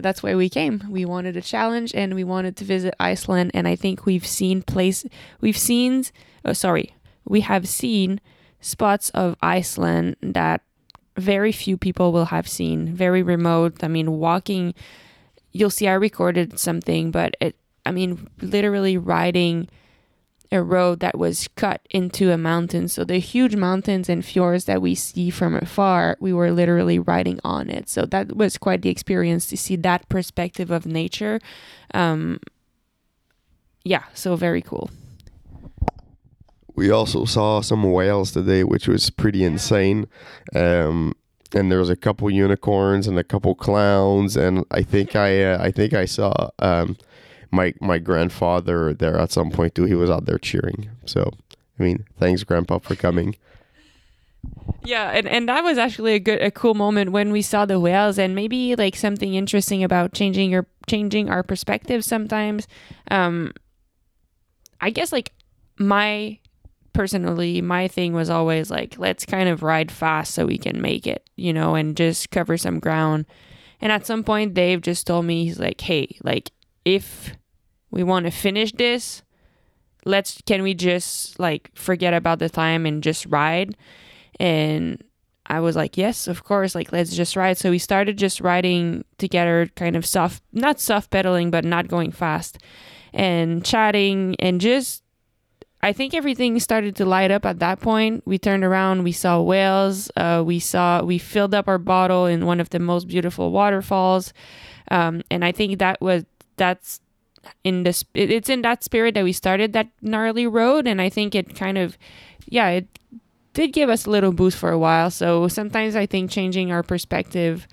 that's 0.00 0.22
why 0.22 0.34
we 0.34 0.48
came. 0.48 0.82
We 0.88 1.04
wanted 1.04 1.36
a 1.36 1.42
challenge 1.42 1.94
and 1.94 2.14
we 2.14 2.24
wanted 2.24 2.56
to 2.58 2.64
visit 2.64 2.94
Iceland. 3.00 3.50
And 3.54 3.66
I 3.66 3.76
think 3.76 4.06
we've 4.06 4.26
seen 4.26 4.62
place, 4.62 5.04
we've 5.40 5.56
seen, 5.56 6.04
oh, 6.44 6.52
sorry, 6.52 6.94
we 7.24 7.40
have 7.42 7.68
seen 7.68 8.20
spots 8.60 9.10
of 9.10 9.36
Iceland 9.42 10.16
that 10.22 10.62
very 11.16 11.52
few 11.52 11.76
people 11.76 12.12
will 12.12 12.26
have 12.26 12.48
seen. 12.48 12.94
Very 12.94 13.22
remote. 13.22 13.82
I 13.82 13.88
mean, 13.88 14.18
walking, 14.18 14.74
you'll 15.52 15.70
see 15.70 15.88
I 15.88 15.94
recorded 15.94 16.58
something, 16.58 17.10
but 17.10 17.36
it, 17.40 17.56
I 17.84 17.90
mean, 17.90 18.28
literally 18.40 18.96
riding 18.98 19.68
a 20.52 20.62
road 20.62 21.00
that 21.00 21.18
was 21.18 21.48
cut 21.56 21.80
into 21.90 22.30
a 22.30 22.38
mountain. 22.38 22.88
So 22.88 23.04
the 23.04 23.18
huge 23.18 23.56
mountains 23.56 24.08
and 24.08 24.24
fjords 24.24 24.64
that 24.66 24.80
we 24.80 24.94
see 24.94 25.30
from 25.30 25.54
afar, 25.54 26.16
we 26.20 26.32
were 26.32 26.50
literally 26.50 26.98
riding 26.98 27.40
on 27.44 27.68
it. 27.70 27.88
So 27.88 28.06
that 28.06 28.36
was 28.36 28.58
quite 28.58 28.82
the 28.82 28.90
experience 28.90 29.46
to 29.48 29.56
see 29.56 29.76
that 29.76 30.08
perspective 30.08 30.70
of 30.70 30.86
nature. 30.86 31.40
Um, 31.94 32.40
yeah, 33.84 34.04
so 34.14 34.36
very 34.36 34.62
cool. 34.62 34.90
We 36.74 36.90
also 36.90 37.24
saw 37.24 37.62
some 37.62 37.82
whales 37.84 38.32
today, 38.32 38.62
which 38.62 38.86
was 38.86 39.08
pretty 39.10 39.44
insane. 39.44 40.08
Um, 40.54 41.14
and 41.54 41.70
there 41.70 41.78
was 41.78 41.90
a 41.90 41.96
couple 41.96 42.28
unicorns 42.30 43.06
and 43.06 43.18
a 43.18 43.24
couple 43.24 43.54
clowns, 43.54 44.36
and 44.36 44.64
I 44.70 44.82
think 44.82 45.14
I 45.14 45.42
uh, 45.42 45.58
I 45.62 45.70
think 45.70 45.94
I 45.94 46.04
saw 46.04 46.50
um, 46.58 46.96
my 47.50 47.74
my 47.80 47.98
grandfather 47.98 48.92
there 48.94 49.18
at 49.18 49.32
some 49.32 49.50
point 49.50 49.74
too. 49.74 49.84
He 49.84 49.94
was 49.94 50.10
out 50.10 50.26
there 50.26 50.38
cheering. 50.38 50.90
So 51.04 51.32
I 51.78 51.82
mean, 51.82 52.04
thanks, 52.18 52.44
Grandpa, 52.44 52.78
for 52.78 52.94
coming. 52.94 53.36
Yeah, 54.84 55.10
and, 55.10 55.26
and 55.26 55.48
that 55.48 55.64
was 55.64 55.78
actually 55.78 56.14
a 56.14 56.20
good 56.20 56.40
a 56.40 56.50
cool 56.50 56.74
moment 56.74 57.10
when 57.10 57.32
we 57.32 57.42
saw 57.42 57.66
the 57.66 57.80
whales 57.80 58.18
and 58.18 58.34
maybe 58.34 58.76
like 58.76 58.94
something 58.96 59.34
interesting 59.34 59.82
about 59.82 60.12
changing 60.12 60.50
your 60.50 60.66
changing 60.86 61.28
our 61.28 61.42
perspective 61.42 62.04
sometimes. 62.04 62.68
Um 63.10 63.52
I 64.80 64.90
guess 64.90 65.12
like 65.12 65.32
my 65.78 66.38
personally 66.92 67.60
my 67.60 67.88
thing 67.88 68.12
was 68.12 68.30
always 68.30 68.70
like 68.70 68.98
let's 68.98 69.26
kind 69.26 69.48
of 69.48 69.62
ride 69.62 69.90
fast 69.90 70.34
so 70.34 70.46
we 70.46 70.58
can 70.58 70.80
make 70.80 71.06
it, 71.06 71.28
you 71.36 71.52
know, 71.52 71.74
and 71.74 71.96
just 71.96 72.30
cover 72.30 72.56
some 72.56 72.78
ground. 72.78 73.26
And 73.80 73.90
at 73.90 74.06
some 74.06 74.22
point 74.22 74.54
Dave 74.54 74.80
just 74.82 75.06
told 75.06 75.24
me 75.24 75.44
he's 75.44 75.58
like, 75.58 75.80
"Hey, 75.80 76.16
like 76.22 76.52
if 76.86 77.36
we 77.90 78.02
want 78.02 78.24
to 78.24 78.30
finish 78.30 78.72
this, 78.72 79.22
let's 80.06 80.40
can 80.46 80.62
we 80.62 80.72
just 80.72 81.38
like 81.38 81.70
forget 81.74 82.14
about 82.14 82.38
the 82.38 82.48
time 82.48 82.86
and 82.86 83.02
just 83.02 83.26
ride?" 83.26 83.76
And 84.40 85.02
I 85.48 85.60
was 85.60 85.76
like, 85.76 85.96
yes, 85.96 86.26
of 86.28 86.44
course, 86.44 86.74
like 86.74 86.92
let's 86.92 87.14
just 87.14 87.36
ride. 87.36 87.58
So 87.58 87.70
we 87.70 87.78
started 87.78 88.16
just 88.16 88.40
riding 88.40 89.04
together, 89.18 89.68
kind 89.76 89.96
of 89.96 90.06
soft, 90.06 90.42
not 90.52 90.80
soft 90.80 91.10
pedaling, 91.10 91.50
but 91.50 91.64
not 91.64 91.88
going 91.88 92.12
fast 92.12 92.58
and 93.12 93.64
chatting 93.64 94.36
and 94.38 94.60
just 94.60 95.02
I 95.82 95.92
think 95.92 96.14
everything 96.14 96.58
started 96.58 96.96
to 96.96 97.04
light 97.04 97.30
up 97.30 97.46
at 97.46 97.60
that 97.60 97.80
point. 97.80 98.22
We 98.26 98.38
turned 98.38 98.64
around, 98.64 99.04
we 99.04 99.12
saw 99.12 99.40
whales, 99.40 100.10
uh, 100.16 100.42
we 100.44 100.58
saw 100.58 101.02
we 101.02 101.18
filled 101.18 101.54
up 101.54 101.68
our 101.68 101.78
bottle 101.78 102.26
in 102.26 102.46
one 102.46 102.60
of 102.60 102.70
the 102.70 102.78
most 102.78 103.06
beautiful 103.06 103.52
waterfalls, 103.52 104.32
um, 104.90 105.22
and 105.30 105.44
I 105.44 105.52
think 105.52 105.78
that 105.78 106.00
was 106.00 106.24
that's 106.56 107.00
in 107.62 107.84
this 107.84 108.04
it's 108.14 108.48
in 108.48 108.62
that 108.62 108.82
spirit 108.82 109.14
that 109.14 109.24
we 109.24 109.32
started 109.32 109.72
that 109.72 109.88
gnarly 110.02 110.46
road, 110.46 110.86
and 110.86 111.00
I 111.00 111.08
think 111.08 111.34
it 111.34 111.54
kind 111.54 111.78
of 111.78 111.96
yeah 112.48 112.68
it 112.70 112.88
did 113.52 113.72
give 113.72 113.88
us 113.88 114.06
a 114.06 114.10
little 114.10 114.32
boost 114.32 114.58
for 114.58 114.70
a 114.70 114.78
while. 114.78 115.10
So 115.10 115.48
sometimes 115.48 115.96
I 115.96 116.06
think 116.06 116.30
changing 116.30 116.72
our 116.72 116.82
perspective 116.82 117.66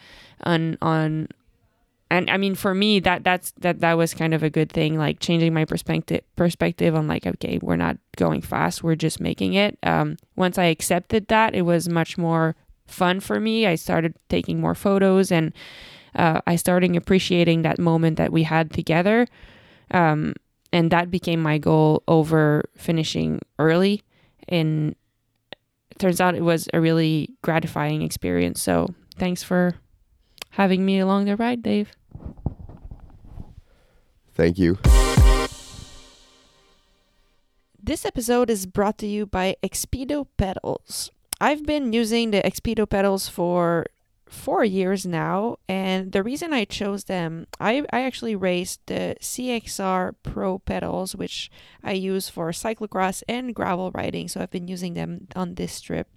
on 0.44 0.78
on 0.82 1.28
and 2.10 2.30
I 2.30 2.38
mean 2.38 2.56
for 2.56 2.74
me 2.74 3.00
that 3.02 3.24
that's 3.24 3.52
that 3.60 3.80
that 3.80 3.94
was 3.94 4.14
kind 4.14 4.34
of 4.34 4.44
a 4.44 4.50
good 4.50 4.72
thing 4.72 4.98
like 4.98 5.20
changing 5.20 5.54
my 5.54 5.66
perspective 5.66 6.22
perspective. 6.36 6.96
On 6.96 7.08
like 7.08 7.26
okay 7.26 7.60
we're 7.62 7.76
not 7.76 7.98
going 8.16 8.42
fast 8.42 8.84
we're 8.84 8.96
just 8.96 9.20
making 9.20 9.56
it. 9.56 9.78
Um, 9.84 10.18
once 10.36 10.58
I 10.58 10.66
accepted 10.66 11.28
that 11.28 11.56
it 11.56 11.64
was 11.64 11.90
much 11.90 12.18
more 12.18 12.56
fun 12.88 13.20
for 13.20 13.40
me. 13.40 13.66
I 13.66 13.76
started 13.76 14.14
taking 14.30 14.62
more 14.62 14.76
photos 14.76 15.32
and 15.32 15.54
uh, 16.16 16.42
I 16.46 16.56
started 16.56 16.96
appreciating 16.96 17.64
that 17.64 17.80
moment 17.80 18.18
that 18.18 18.32
we 18.32 18.44
had 18.44 18.72
together. 18.72 19.28
Um, 19.92 20.34
and 20.72 20.92
that 20.92 21.12
became 21.12 21.42
my 21.42 21.58
goal 21.58 22.04
over 22.08 22.64
finishing 22.76 23.40
early. 23.60 24.04
And 24.48 24.96
it 25.92 26.00
turns 26.00 26.20
out 26.20 26.36
it 26.36 26.42
was 26.42 26.68
a 26.74 26.82
really 26.82 27.30
gratifying 27.44 28.02
experience. 28.02 28.62
So 28.62 28.88
thanks 29.18 29.44
for 29.44 29.76
having 30.52 30.86
me 30.86 31.00
along 31.00 31.26
the 31.26 31.36
ride, 31.36 31.62
Dave. 31.62 31.92
Thank 34.34 34.58
you. 34.58 34.80
This 37.82 38.06
episode 38.06 38.50
is 38.50 38.66
brought 38.66 38.98
to 39.00 39.08
you 39.08 39.26
by 39.26 39.58
Xpedo 39.62 40.26
pedals. 40.38 41.12
I've 41.40 41.66
been 41.66 41.92
using 41.92 42.32
the 42.32 42.42
Xpedo 42.42 42.90
pedals 42.90 43.28
for 43.28 43.86
four 44.34 44.66
years 44.66 45.06
now, 45.06 45.58
and 45.70 46.12
the 46.12 46.24
reason 46.24 46.54
I 46.54 46.66
chose 46.66 47.06
them, 47.06 47.48
I, 47.60 47.86
I 47.92 48.02
actually 48.02 48.36
raced 48.36 48.82
the 48.88 49.16
CXR 49.22 50.16
Pro 50.24 50.60
pedals, 50.60 51.16
which 51.16 51.52
I 51.84 51.94
use 51.94 52.30
for 52.30 52.50
cyclocross 52.52 53.24
and 53.30 53.56
gravel 53.56 53.92
riding, 53.92 54.28
so 54.28 54.42
I've 54.42 54.52
been 54.52 54.68
using 54.68 54.96
them 54.96 55.28
on 55.36 55.56
this 55.56 55.80
trip. 55.80 56.08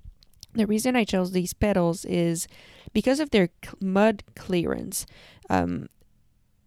The 0.55 0.67
reason 0.67 0.97
I 0.97 1.05
chose 1.05 1.33
these 1.33 1.53
pedals 1.53 2.05
is 2.07 2.49
because 2.93 3.21
of 3.21 3.31
their 3.31 3.51
mud 3.81 4.25
clearance. 4.35 5.07
Um, 5.51 5.89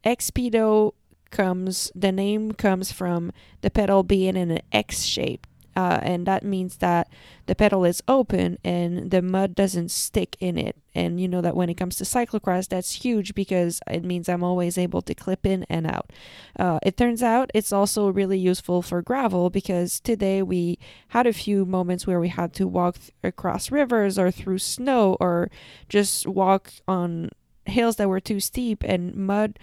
Xpedo 0.06 0.94
comes 1.32 1.92
the 1.94 2.12
name 2.12 2.54
comes 2.54 2.92
from 2.92 3.32
the 3.62 3.70
pedal 3.70 4.04
being 4.04 4.36
in 4.36 4.52
an 4.52 4.62
X 4.72 5.04
shape. 5.04 5.46
Uh, 5.80 5.98
and 6.02 6.26
that 6.26 6.44
means 6.44 6.76
that 6.78 7.08
the 7.46 7.56
pedal 7.56 7.86
is 7.86 8.04
open 8.06 8.58
and 8.66 9.12
the 9.12 9.22
mud 9.22 9.56
doesn't 9.56 9.90
stick 9.90 10.36
in 10.42 10.58
it. 10.58 10.76
And 10.94 11.22
you 11.22 11.28
know 11.30 11.40
that 11.40 11.56
when 11.56 11.70
it 11.70 11.76
comes 11.76 11.96
to 11.98 12.04
cyclocross, 12.04 12.68
that's 12.68 13.06
huge 13.06 13.34
because 13.34 13.80
it 13.90 14.04
means 14.04 14.28
I'm 14.28 14.44
always 14.44 14.78
able 14.78 15.02
to 15.04 15.16
clip 15.16 15.46
in 15.46 15.66
and 15.70 15.88
out. 15.88 16.12
Uh, 16.60 16.80
it 16.84 16.98
turns 16.98 17.24
out 17.24 17.50
it's 17.54 17.72
also 17.72 18.10
really 18.10 18.38
useful 18.38 18.82
for 18.82 19.02
gravel 19.02 19.50
because 19.50 20.02
today 20.02 20.42
we 20.44 20.78
had 21.10 21.26
a 21.26 21.32
few 21.32 21.66
moments 21.66 22.06
where 22.06 22.20
we 22.20 22.28
had 22.28 22.52
to 22.56 22.68
walk 22.68 22.96
th- 22.98 23.12
across 23.24 23.72
rivers 23.72 24.20
or 24.20 24.32
through 24.32 24.60
snow 24.60 25.16
or 25.22 25.50
just 25.88 26.28
walk 26.28 26.74
on 26.90 27.30
hills 27.68 27.96
that 27.96 28.10
were 28.10 28.20
too 28.20 28.42
steep 28.42 28.84
and 28.84 29.16
mud 29.16 29.58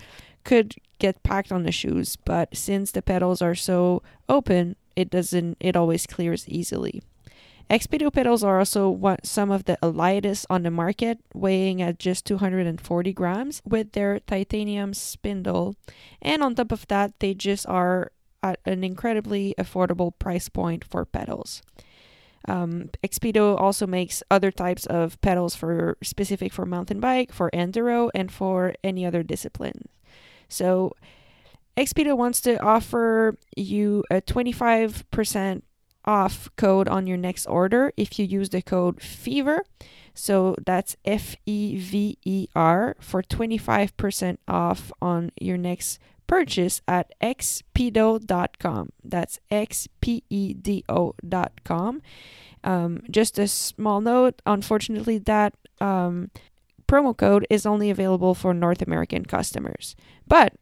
could 0.44 0.76
get 0.98 1.22
packed 1.22 1.52
on 1.52 1.64
the 1.64 1.72
shoes, 1.72 2.16
but 2.16 2.57
since 2.57 2.90
the 2.92 3.02
pedals 3.02 3.42
are 3.42 3.55
so 3.55 4.02
open, 4.31 4.76
it 4.96 5.11
doesn't 5.11 5.56
it 5.61 5.76
always 5.76 6.06
clears 6.06 6.48
easily. 6.48 7.02
Xpedo 7.68 8.12
pedals 8.12 8.44
are 8.44 8.61
also 8.61 8.88
one, 8.88 9.18
some 9.24 9.50
of 9.50 9.64
the 9.64 9.76
lightest 9.82 10.46
on 10.48 10.62
the 10.62 10.70
market, 10.70 11.18
weighing 11.35 11.82
at 11.82 11.98
just 11.98 12.24
240 12.24 13.12
grams 13.12 13.61
with 13.64 13.92
their 13.92 14.20
titanium 14.20 14.94
spindle. 14.94 15.74
And 16.22 16.44
on 16.44 16.54
top 16.54 16.70
of 16.70 16.87
that, 16.87 17.18
they 17.18 17.35
just 17.35 17.66
are 17.66 18.12
at 18.42 18.61
an 18.64 18.85
incredibly 18.85 19.54
affordable 19.59 20.16
price 20.16 20.48
point 20.48 20.85
for 20.85 21.04
pedals. 21.04 21.61
Um, 22.46 22.90
Xpedo 23.02 23.61
also 23.61 23.88
makes 23.88 24.22
other 24.30 24.52
types 24.52 24.87
of 24.87 25.20
pedals 25.20 25.56
for 25.56 25.98
specific 26.04 26.52
for 26.52 26.64
mountain 26.64 27.00
bike, 27.00 27.32
for 27.32 27.50
enduro, 27.50 28.11
and 28.14 28.30
for 28.30 28.74
any 28.85 29.04
other 29.04 29.24
discipline. 29.24 29.88
So 30.48 30.94
Xpedo 31.77 32.17
wants 32.17 32.41
to 32.43 32.59
offer 32.62 33.37
you 33.57 34.03
a 34.11 34.21
25% 34.21 35.62
off 36.07 36.49
code 36.57 36.89
on 36.89 37.07
your 37.07 37.17
next 37.17 37.47
order 37.47 37.93
if 37.97 38.19
you 38.19 38.25
use 38.25 38.51
the 38.51 38.62
code 38.62 39.01
FEVER. 39.01 39.65
So 40.15 40.57
that's 40.65 40.97
F 41.05 41.37
E 41.45 41.77
V 41.77 42.17
E 42.25 42.47
R 42.55 42.97
for 43.01 43.23
25% 43.23 44.39
off 44.49 44.91
on 45.03 45.31
your 45.39 45.59
next 45.59 45.99
purchase 46.27 46.81
at 46.89 47.12
xpedo.com. 47.21 48.91
That's 49.05 49.41
X 49.51 49.89
P 50.01 50.23
E 50.31 50.55
D 50.55 50.85
O.com. 50.89 52.03
Um, 52.65 53.03
just 53.11 53.39
a 53.39 53.47
small 53.47 54.01
note 54.01 54.41
unfortunately, 54.47 55.19
that 55.19 55.55
um, 55.81 56.31
promo 56.89 57.15
code 57.17 57.47
is 57.51 57.67
only 57.67 57.91
available 57.91 58.35
for 58.35 58.55
North 58.55 58.81
American 58.81 59.25
customers, 59.27 59.95
but 60.27 60.55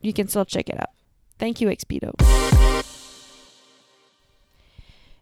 you 0.00 0.12
can 0.12 0.28
still 0.28 0.44
check 0.44 0.68
it 0.68 0.78
out. 0.78 0.90
Thank 1.38 1.60
you, 1.60 1.68
Xpedo. 1.68 2.14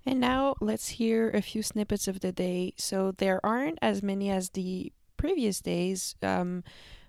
And 0.05 0.21
now 0.21 0.55
let's 0.61 0.89
hear 0.89 1.31
a 1.31 1.43
few 1.43 1.63
snippets 1.63 2.07
of 2.07 2.21
the 2.21 2.31
day. 2.31 2.75
So 2.77 3.13
there 3.19 3.45
aren't 3.45 3.79
as 3.83 4.03
many 4.03 4.31
as 4.31 4.51
the 4.51 4.93
previous 5.17 5.61
days. 5.61 6.15
Um, 6.23 6.63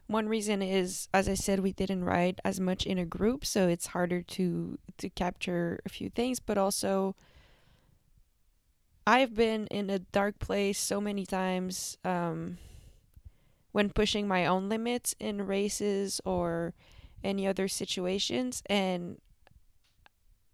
one 0.08 0.28
reason 0.28 0.62
is, 0.62 1.08
as 1.14 1.30
I 1.30 1.36
said, 1.36 1.60
we 1.60 1.74
didn't 1.74 2.06
ride 2.06 2.42
as 2.44 2.60
much 2.60 2.86
in 2.86 2.98
a 2.98 3.06
group, 3.06 3.46
so 3.46 3.68
it's 3.68 3.88
harder 3.88 4.22
to 4.22 4.80
to 4.98 5.10
capture 5.10 5.80
a 5.86 5.90
few 5.90 6.10
things. 6.10 6.40
But 6.40 6.58
also, 6.58 7.16
I've 9.06 9.36
been 9.36 9.68
in 9.68 9.90
a 9.90 10.00
dark 10.00 10.40
place 10.40 10.80
so 10.80 11.00
many 11.00 11.26
times 11.26 11.98
um, 12.04 12.58
when 13.74 13.90
pushing 13.90 14.28
my 14.28 14.46
own 14.46 14.70
limits 14.70 15.14
in 15.20 15.46
races 15.46 16.20
or 16.24 16.74
any 17.24 17.48
other 17.48 17.68
situations, 17.68 18.64
and 18.68 19.18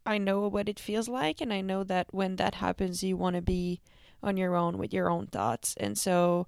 I 0.05 0.17
know 0.17 0.47
what 0.47 0.67
it 0.67 0.79
feels 0.79 1.07
like, 1.07 1.41
and 1.41 1.53
I 1.53 1.61
know 1.61 1.83
that 1.83 2.07
when 2.11 2.35
that 2.37 2.55
happens, 2.55 3.03
you 3.03 3.15
want 3.15 3.35
to 3.35 3.41
be 3.41 3.81
on 4.21 4.37
your 4.37 4.55
own 4.55 4.77
with 4.77 4.93
your 4.93 5.09
own 5.09 5.27
thoughts. 5.27 5.75
And 5.77 5.97
so, 5.97 6.47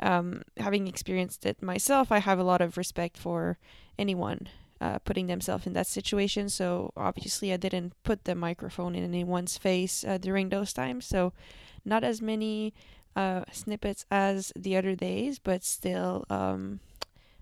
um, 0.00 0.42
having 0.58 0.86
experienced 0.86 1.46
it 1.46 1.62
myself, 1.62 2.12
I 2.12 2.18
have 2.18 2.38
a 2.38 2.44
lot 2.44 2.60
of 2.60 2.76
respect 2.76 3.16
for 3.16 3.58
anyone 3.98 4.48
uh, 4.80 4.98
putting 5.00 5.26
themselves 5.26 5.66
in 5.66 5.72
that 5.74 5.86
situation. 5.86 6.48
So, 6.48 6.92
obviously, 6.96 7.52
I 7.52 7.56
didn't 7.56 7.94
put 8.02 8.24
the 8.24 8.34
microphone 8.34 8.94
in 8.94 9.04
anyone's 9.04 9.56
face 9.58 10.04
uh, 10.04 10.18
during 10.18 10.48
those 10.48 10.72
times. 10.72 11.06
So, 11.06 11.32
not 11.84 12.04
as 12.04 12.20
many 12.20 12.74
uh, 13.14 13.44
snippets 13.50 14.04
as 14.10 14.52
the 14.54 14.76
other 14.76 14.94
days, 14.94 15.38
but 15.38 15.64
still, 15.64 16.24
um, 16.28 16.80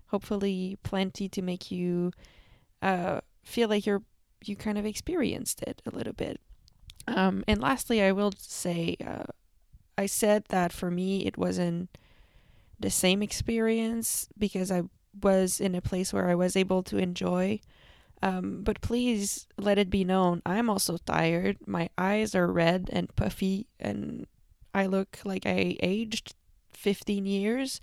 hopefully, 0.07 0.77
plenty 0.83 1.29
to 1.29 1.41
make 1.41 1.71
you 1.71 2.11
uh, 2.81 3.21
feel 3.43 3.69
like 3.69 3.85
you're 3.85 4.03
you 4.43 4.55
kind 4.55 4.77
of 4.77 4.85
experienced 4.85 5.61
it 5.63 5.81
a 5.85 5.95
little 5.95 6.13
bit. 6.13 6.39
Um, 7.07 7.43
and 7.47 7.61
lastly, 7.61 8.01
I 8.01 8.11
will 8.11 8.31
say, 8.37 8.95
uh, 9.05 9.23
I 9.97 10.05
said 10.05 10.45
that 10.49 10.71
for 10.73 10.91
me 10.91 11.25
it 11.25 11.37
wasn't 11.37 11.97
the 12.79 12.89
same 12.89 13.23
experience 13.23 14.27
because 14.37 14.71
I 14.71 14.83
was 15.21 15.59
in 15.61 15.75
a 15.75 15.81
place 15.81 16.11
where 16.11 16.29
I 16.29 16.35
was 16.35 16.55
able 16.55 16.83
to 16.83 16.97
enjoy. 16.97 17.59
Um, 18.21 18.63
but 18.63 18.81
please 18.81 19.47
let 19.57 19.77
it 19.77 19.89
be 19.89 20.03
known, 20.03 20.41
I'm 20.45 20.69
also 20.69 20.97
tired. 20.97 21.57
My 21.67 21.89
eyes 21.97 22.33
are 22.33 22.51
red 22.51 22.89
and 22.91 23.13
puffy, 23.15 23.67
and 23.79 24.25
I 24.73 24.87
look 24.87 25.19
like 25.23 25.45
I 25.45 25.77
aged 25.81 26.33
15 26.73 27.25
years. 27.25 27.81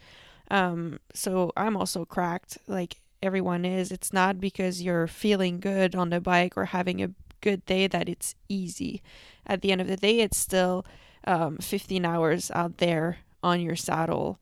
Um, 0.51 1.01
so 1.15 1.53
I'm 1.57 1.77
also 1.77 2.05
cracked. 2.05 2.59
Like 2.67 3.01
everyone 3.23 3.65
is. 3.65 3.91
It's 3.91 4.13
not 4.13 4.41
because 4.41 4.83
you're 4.83 5.07
feeling 5.07 5.61
good 5.61 5.95
on 5.95 6.11
the 6.11 6.21
bike 6.21 6.57
or 6.57 6.67
having 6.67 7.03
a 7.03 7.11
good 7.41 7.65
day 7.67 7.87
that 7.87 8.09
it's 8.09 8.35
easy. 8.49 9.03
At 9.47 9.63
the 9.63 9.73
end 9.73 9.81
of 9.81 9.87
the 9.87 9.97
day, 9.97 10.21
it's 10.21 10.39
still 10.39 10.85
um, 11.27 11.59
15 11.59 12.05
hours 12.05 12.51
out 12.55 12.79
there 12.79 13.19
on 13.43 13.61
your 13.61 13.77
saddle 13.77 14.39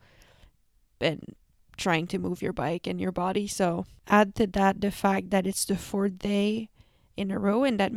and 1.01 1.35
trying 1.77 2.07
to 2.07 2.19
move 2.19 2.43
your 2.43 2.53
bike 2.53 2.87
and 2.87 3.01
your 3.01 3.13
body. 3.13 3.47
So 3.47 3.87
add 4.07 4.35
to 4.37 4.47
that 4.49 4.81
the 4.81 4.91
fact 4.91 5.31
that 5.31 5.47
it's 5.47 5.65
the 5.65 5.77
fourth 5.77 6.19
day 6.19 6.69
in 7.17 7.31
a 7.31 7.39
row 7.39 7.65
and 7.65 7.81
that 7.81 7.93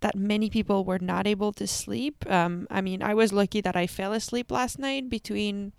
that 0.00 0.16
many 0.16 0.48
people 0.50 0.84
were 0.84 0.98
not 0.98 1.26
able 1.26 1.52
to 1.52 1.66
sleep. 1.66 2.24
Um, 2.30 2.66
I 2.70 2.80
mean, 2.80 3.02
I 3.02 3.14
was 3.14 3.32
lucky 3.32 3.60
that 3.60 3.76
I 3.76 3.86
fell 3.86 4.12
asleep 4.12 4.50
last 4.50 4.78
night 4.78 5.08
between, 5.08 5.72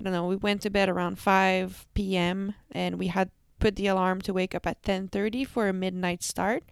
I 0.00 0.04
don't 0.04 0.12
know, 0.12 0.26
we 0.26 0.36
went 0.36 0.62
to 0.62 0.70
bed 0.70 0.88
around 0.88 1.18
5 1.18 1.86
p.m. 1.94 2.54
and 2.70 2.98
we 2.98 3.08
had 3.08 3.30
put 3.58 3.76
the 3.76 3.88
alarm 3.88 4.20
to 4.22 4.32
wake 4.32 4.54
up 4.54 4.66
at 4.66 4.82
10:30 4.82 5.46
for 5.46 5.68
a 5.68 5.72
midnight 5.72 6.22
start. 6.22 6.64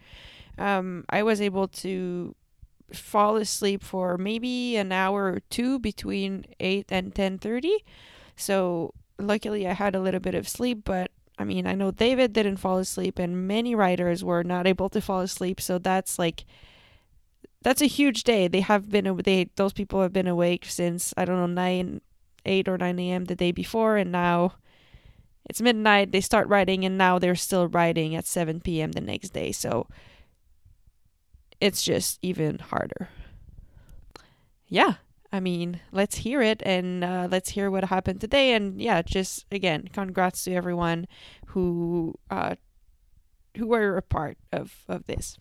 Um, 0.59 1.05
I 1.11 1.23
was 1.23 1.41
able 1.41 1.69
to 1.69 2.35
fall 2.93 3.37
asleep 3.37 3.83
for 3.83 4.17
maybe 4.17 4.77
an 4.77 4.93
hour 4.93 5.25
or 5.25 5.41
two 5.51 5.79
between 5.79 6.47
8 6.61 6.87
and 6.91 7.15
10:30. 7.15 7.85
So 8.37 8.95
luckily 9.19 9.67
I 9.67 9.73
had 9.73 9.95
a 9.95 10.01
little 10.01 10.21
bit 10.21 10.35
of 10.35 10.49
sleep, 10.49 10.85
but 10.85 11.11
I 11.39 11.45
mean, 11.45 11.67
I 11.67 11.75
know 11.75 11.91
David 11.91 12.33
didn't 12.33 12.57
fall 12.59 12.79
asleep 12.79 13.19
and 13.19 13.47
many 13.47 13.75
riders 13.75 14.25
were 14.25 14.45
not 14.45 14.67
able 14.67 14.89
to 14.91 15.01
fall 15.01 15.21
asleep, 15.21 15.61
so 15.61 15.79
that's 15.79 16.19
like 16.19 16.45
that's 17.63 17.83
a 17.83 17.87
huge 17.87 18.23
day. 18.23 18.49
They 18.49 18.61
have 18.61 18.91
been 18.91 19.21
they 19.25 19.51
those 19.57 19.73
people 19.73 20.01
have 20.03 20.13
been 20.13 20.29
awake 20.29 20.67
since 20.67 21.13
I 21.17 21.25
don't 21.25 21.37
know 21.37 21.47
9 21.47 22.01
8 22.47 22.69
or 22.69 22.79
9 22.79 22.99
a.m. 22.99 23.25
the 23.27 23.37
day 23.37 23.53
before 23.53 23.97
and 23.97 24.11
now 24.13 24.55
it's 25.49 25.61
midnight, 25.61 26.11
they 26.11 26.21
start 26.21 26.49
writing, 26.49 26.85
and 26.85 26.99
now 26.99 27.19
they're 27.19 27.37
still 27.37 27.69
writing 27.69 28.17
at 28.17 28.27
7 28.27 28.61
p.m. 28.61 28.93
the 28.93 29.01
next 29.01 29.31
day. 29.31 29.53
So 29.53 29.87
it's 31.61 31.83
just 31.83 32.19
even 32.21 32.59
harder. 32.59 33.09
Yeah, 34.67 34.95
I 35.33 35.39
mean, 35.39 35.81
let's 35.93 36.17
hear 36.17 36.43
it 36.43 36.63
and 36.67 37.05
uh, 37.05 37.29
let's 37.31 37.51
hear 37.51 37.71
what 37.71 37.85
happened 37.85 38.21
today. 38.21 38.55
And 38.55 38.81
yeah, 38.81 39.03
just 39.03 39.47
again, 39.53 39.89
congrats 39.93 40.43
to 40.45 40.53
everyone 40.53 41.07
who 41.49 42.17
uh, 42.29 42.57
who 43.57 43.69
were 43.69 43.97
a 43.97 44.03
part 44.03 44.39
of 44.53 44.75
of 44.89 45.07
this. 45.07 45.39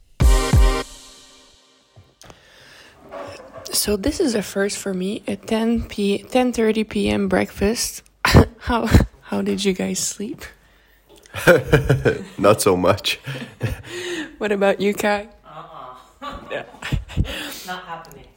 So 3.71 3.97
this 3.97 4.19
is 4.19 4.35
a 4.35 4.41
first 4.41 4.77
for 4.77 4.93
me. 4.93 5.23
At 5.27 5.47
10 5.47 5.83
p 5.87 6.23
10:30 6.23 6.89
p.m. 6.89 7.27
breakfast. 7.27 8.03
how 8.59 8.87
how 9.21 9.41
did 9.41 9.63
you 9.65 9.73
guys 9.73 9.99
sleep? 9.99 10.41
Not 12.37 12.61
so 12.61 12.75
much. 12.77 13.19
What 14.37 14.51
about 14.51 14.81
you, 14.81 14.93
Kai? 14.93 15.29
Uh-uh. 15.45 16.39
Yeah. 16.51 16.65
Not 17.65 17.83
happening. 17.85 18.27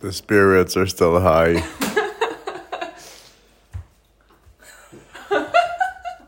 The 0.00 0.12
spirits 0.12 0.76
are 0.76 0.86
still 0.86 1.18
high. 1.20 1.64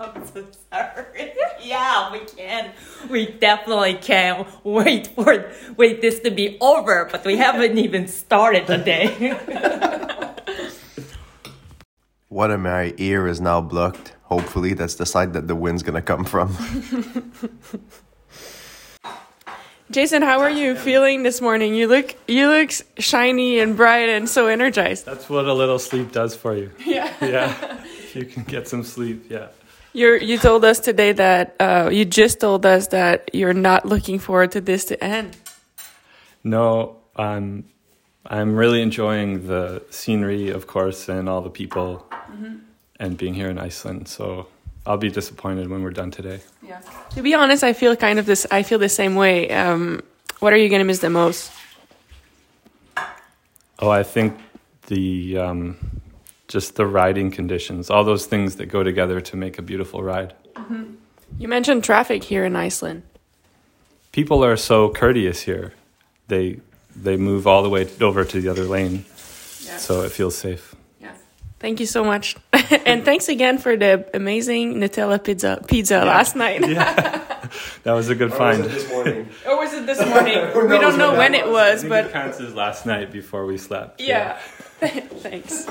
I'm 0.00 0.26
so 0.26 0.44
sorry. 0.70 1.32
yeah, 1.62 2.10
we 2.12 2.20
can. 2.20 2.72
We 3.10 3.26
definitely 3.26 3.94
can't 3.94 4.46
wait 4.64 5.08
for 5.08 5.50
wait 5.76 6.00
this 6.00 6.20
to 6.20 6.30
be 6.30 6.58
over, 6.60 7.08
but 7.10 7.24
we 7.24 7.36
haven't 7.36 7.78
even 7.78 8.08
started 8.08 8.66
the 8.66 8.78
day. 8.78 9.32
what 12.28 12.50
of 12.50 12.60
my 12.60 12.94
ear 12.98 13.26
is 13.26 13.40
now 13.40 13.60
blocked. 13.60 14.14
Hopefully, 14.24 14.74
that's 14.74 14.94
the 14.94 15.06
side 15.06 15.32
that 15.34 15.48
the 15.48 15.54
wind's 15.54 15.82
gonna 15.82 16.02
come 16.02 16.24
from. 16.24 16.56
Jason, 19.92 20.22
how 20.22 20.40
are 20.40 20.50
you 20.50 20.74
feeling 20.74 21.22
this 21.22 21.42
morning? 21.42 21.74
You 21.74 21.86
look 21.86 22.16
you 22.26 22.48
look 22.48 22.72
shiny 22.98 23.58
and 23.58 23.76
bright 23.76 24.08
and 24.08 24.26
so 24.26 24.46
energized. 24.46 25.04
That's 25.04 25.28
what 25.28 25.44
a 25.44 25.52
little 25.52 25.78
sleep 25.78 26.12
does 26.12 26.34
for 26.34 26.56
you. 26.56 26.70
Yeah. 26.86 27.12
Yeah. 27.20 27.82
if 27.98 28.16
you 28.16 28.24
can 28.24 28.44
get 28.44 28.66
some 28.68 28.84
sleep, 28.84 29.26
yeah. 29.28 29.48
You 29.92 30.14
you 30.14 30.38
told 30.38 30.64
us 30.64 30.80
today 30.80 31.12
that 31.12 31.54
uh, 31.60 31.90
you 31.92 32.04
just 32.04 32.40
told 32.40 32.64
us 32.64 32.88
that 32.88 33.30
you're 33.34 33.52
not 33.54 33.84
looking 33.84 34.18
forward 34.18 34.52
to 34.52 34.60
this 34.60 34.86
to 34.86 35.04
end. 35.04 35.36
No, 36.42 36.96
I'm 37.14 37.64
I'm 38.24 38.56
really 38.56 38.80
enjoying 38.80 39.46
the 39.46 39.82
scenery, 39.90 40.48
of 40.48 40.66
course, 40.66 41.08
and 41.08 41.28
all 41.28 41.42
the 41.42 41.50
people 41.50 42.06
and 42.98 43.16
being 43.18 43.34
here 43.34 43.50
in 43.50 43.58
Iceland. 43.58 44.08
So 44.08 44.46
I'll 44.86 44.96
be 44.96 45.10
disappointed 45.10 45.68
when 45.68 45.82
we're 45.82 45.90
done 45.90 46.10
today. 46.10 46.40
Yeah. 46.66 46.80
To 47.10 47.22
be 47.22 47.34
honest, 47.34 47.62
I 47.62 47.74
feel 47.74 47.94
kind 47.94 48.18
of 48.18 48.24
this. 48.24 48.46
I 48.50 48.62
feel 48.62 48.78
the 48.78 48.88
same 48.88 49.14
way. 49.14 49.50
Um, 49.50 50.00
what 50.40 50.52
are 50.52 50.56
you 50.56 50.70
gonna 50.70 50.84
miss 50.84 51.00
the 51.00 51.10
most? 51.10 51.52
Oh, 53.78 53.90
I 53.90 54.04
think 54.04 54.38
the 54.86 55.36
um, 55.38 55.76
just 56.52 56.76
the 56.76 56.86
riding 56.86 57.30
conditions, 57.30 57.88
all 57.88 58.04
those 58.04 58.26
things 58.26 58.56
that 58.56 58.66
go 58.66 58.82
together 58.82 59.20
to 59.22 59.36
make 59.36 59.58
a 59.58 59.62
beautiful 59.62 60.02
ride. 60.02 60.34
Mm-hmm. 60.54 60.84
You 61.38 61.48
mentioned 61.48 61.82
traffic 61.82 62.22
here 62.24 62.44
in 62.44 62.54
Iceland. 62.54 63.02
People 64.12 64.44
are 64.44 64.58
so 64.58 64.90
courteous 64.90 65.40
here. 65.40 65.72
They 66.28 66.60
they 66.94 67.16
move 67.16 67.46
all 67.46 67.62
the 67.62 67.70
way 67.70 67.88
over 68.02 68.22
to 68.24 68.40
the 68.40 68.48
other 68.50 68.64
lane, 68.64 69.06
Yeah. 69.64 69.78
so 69.78 70.02
it 70.02 70.12
feels 70.12 70.36
safe. 70.36 70.74
Yeah. 71.00 71.14
Thank 71.58 71.80
you 71.80 71.86
so 71.86 72.04
much, 72.04 72.36
and 72.84 73.02
thanks 73.02 73.30
again 73.30 73.56
for 73.56 73.74
the 73.78 74.04
amazing 74.12 74.74
Nutella 74.74 75.18
pizza 75.24 75.64
pizza 75.66 76.04
last 76.04 76.36
night. 76.36 76.60
yeah. 76.68 77.22
That 77.84 77.92
was 77.92 78.10
a 78.10 78.14
good 78.14 78.32
find. 78.32 78.62
Was 78.62 78.72
this 78.72 78.90
morning? 78.90 79.28
or 79.48 79.56
was 79.56 79.72
it 79.72 79.86
this 79.86 80.04
morning? 80.06 80.36
we 80.68 80.78
don't 80.78 80.98
know 80.98 81.16
when 81.16 81.34
it 81.34 81.48
was, 81.48 81.78
I 81.78 81.80
think 81.80 81.88
but 81.88 82.04
it 82.06 82.12
counts 82.12 82.40
as 82.40 82.54
last 82.54 82.84
night 82.84 83.10
before 83.10 83.46
we 83.46 83.56
slept. 83.56 84.00
Yeah. 84.02 84.38
Thanks. 84.82 85.66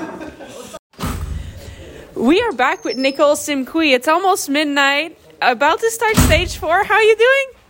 We 2.14 2.40
are 2.40 2.52
back 2.52 2.82
with 2.82 2.96
Nicole 2.96 3.36
Simqui. 3.36 3.92
It's 3.94 4.08
almost 4.08 4.48
midnight. 4.48 5.18
About 5.42 5.80
to 5.80 5.90
start 5.90 6.16
stage 6.16 6.56
four. 6.56 6.82
How 6.84 6.94
are 6.94 7.02
you 7.02 7.16
doing? 7.16 7.61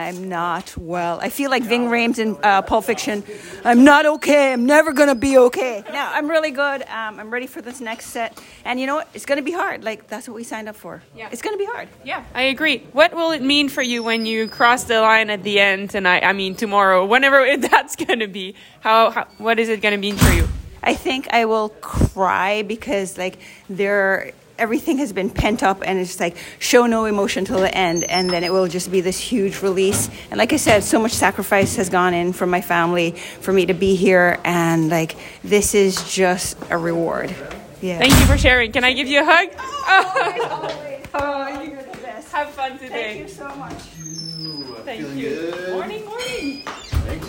I'm 0.00 0.28
not 0.28 0.76
well. 0.76 1.20
I 1.20 1.28
feel 1.30 1.50
like 1.50 1.62
Ving 1.62 1.86
Rhames 1.88 2.18
in 2.18 2.36
uh, 2.42 2.62
Pulp 2.62 2.84
Fiction. 2.84 3.22
I'm 3.64 3.84
not 3.84 4.06
okay. 4.06 4.52
I'm 4.52 4.66
never 4.66 4.92
gonna 4.92 5.14
be 5.14 5.38
okay. 5.38 5.84
No, 5.92 6.10
I'm 6.12 6.28
really 6.28 6.50
good. 6.50 6.82
Um, 6.82 7.20
I'm 7.20 7.30
ready 7.30 7.46
for 7.46 7.62
this 7.62 7.80
next 7.80 8.06
set. 8.06 8.42
And 8.64 8.80
you 8.80 8.86
know 8.86 8.96
what? 8.96 9.08
It's 9.14 9.26
gonna 9.26 9.42
be 9.42 9.52
hard. 9.52 9.84
Like 9.84 10.08
that's 10.08 10.26
what 10.28 10.34
we 10.34 10.44
signed 10.44 10.68
up 10.68 10.76
for. 10.76 11.02
Yeah. 11.16 11.28
It's 11.30 11.42
gonna 11.42 11.56
be 11.56 11.66
hard. 11.66 11.88
Yeah, 12.04 12.24
I 12.34 12.42
agree. 12.42 12.78
What 12.92 13.14
will 13.14 13.30
it 13.32 13.42
mean 13.42 13.68
for 13.68 13.82
you 13.82 14.02
when 14.02 14.26
you 14.26 14.48
cross 14.48 14.84
the 14.84 15.00
line 15.00 15.30
at 15.30 15.42
the 15.42 15.60
end 15.60 15.90
tonight? 15.90 16.24
I 16.24 16.32
mean, 16.32 16.54
tomorrow, 16.54 17.04
whenever 17.04 17.56
that's 17.56 17.96
going 17.96 18.20
to 18.20 18.28
be. 18.28 18.54
How, 18.80 19.10
how? 19.10 19.26
What 19.38 19.58
is 19.58 19.68
it 19.68 19.80
going 19.80 19.92
to 19.92 19.98
mean 19.98 20.16
for 20.16 20.32
you? 20.32 20.48
I 20.82 20.94
think 20.94 21.28
I 21.30 21.44
will 21.44 21.68
cry 21.68 22.62
because 22.62 23.18
like 23.18 23.38
there 23.68 24.32
everything 24.60 24.98
has 24.98 25.12
been 25.12 25.30
pent 25.30 25.62
up 25.62 25.82
and 25.84 25.98
it's 25.98 26.20
like 26.20 26.36
show 26.58 26.86
no 26.86 27.06
emotion 27.06 27.44
till 27.44 27.58
the 27.60 27.74
end 27.74 28.04
and 28.04 28.30
then 28.30 28.44
it 28.44 28.52
will 28.52 28.68
just 28.68 28.90
be 28.92 29.00
this 29.00 29.18
huge 29.18 29.62
release 29.62 30.08
and 30.30 30.38
like 30.38 30.52
i 30.52 30.56
said 30.56 30.84
so 30.84 31.00
much 31.00 31.12
sacrifice 31.12 31.76
has 31.76 31.88
gone 31.88 32.14
in 32.14 32.32
from 32.32 32.50
my 32.50 32.60
family 32.60 33.12
for 33.40 33.52
me 33.52 33.66
to 33.66 33.74
be 33.74 33.94
here 33.96 34.38
and 34.44 34.90
like 34.90 35.16
this 35.42 35.74
is 35.74 36.12
just 36.12 36.56
a 36.70 36.76
reward 36.76 37.30
yeah 37.80 37.98
Thank 37.98 38.12
you 38.12 38.26
for 38.26 38.36
sharing. 38.36 38.72
Can 38.72 38.84
I 38.84 38.92
give 38.92 39.08
you 39.08 39.22
a 39.22 39.24
hug? 39.24 39.48
oh 41.14 41.62
you're 41.64 41.82
the 41.82 41.98
best 41.98 42.30
Have 42.32 42.50
fun 42.50 42.72
today. 42.78 42.88
thank 42.88 43.20
you 43.20 43.28
so 43.28 43.48
much 43.56 43.82
Thank 44.84 45.14
you. 45.16 45.52
Morning, 45.72 46.04
morning. 46.06 46.62
Thanks. 46.64 47.28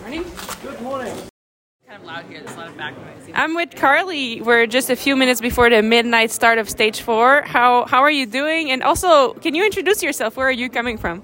Morning. 0.00 0.24
Good 0.62 0.80
morning. 0.80 1.33
Kind 1.94 2.02
of 2.02 2.14
loud 2.14 2.24
here. 2.30 2.42
There's 2.42 2.56
a 2.56 2.58
lot 2.58 2.68
of 2.68 2.76
back 2.76 2.96
noise. 2.96 3.30
I'm 3.34 3.54
with 3.54 3.74
Carly. 3.76 4.40
We're 4.40 4.66
just 4.66 4.90
a 4.90 4.96
few 4.96 5.14
minutes 5.16 5.40
before 5.40 5.70
the 5.70 5.82
midnight 5.82 6.30
start 6.30 6.58
of 6.58 6.68
stage 6.68 7.00
four. 7.00 7.42
How 7.42 7.84
how 7.86 8.00
are 8.00 8.10
you 8.10 8.26
doing? 8.26 8.70
And 8.70 8.82
also, 8.82 9.34
can 9.34 9.54
you 9.54 9.64
introduce 9.64 10.02
yourself? 10.02 10.36
Where 10.36 10.48
are 10.48 10.52
you 10.52 10.68
coming 10.68 10.98
from? 10.98 11.22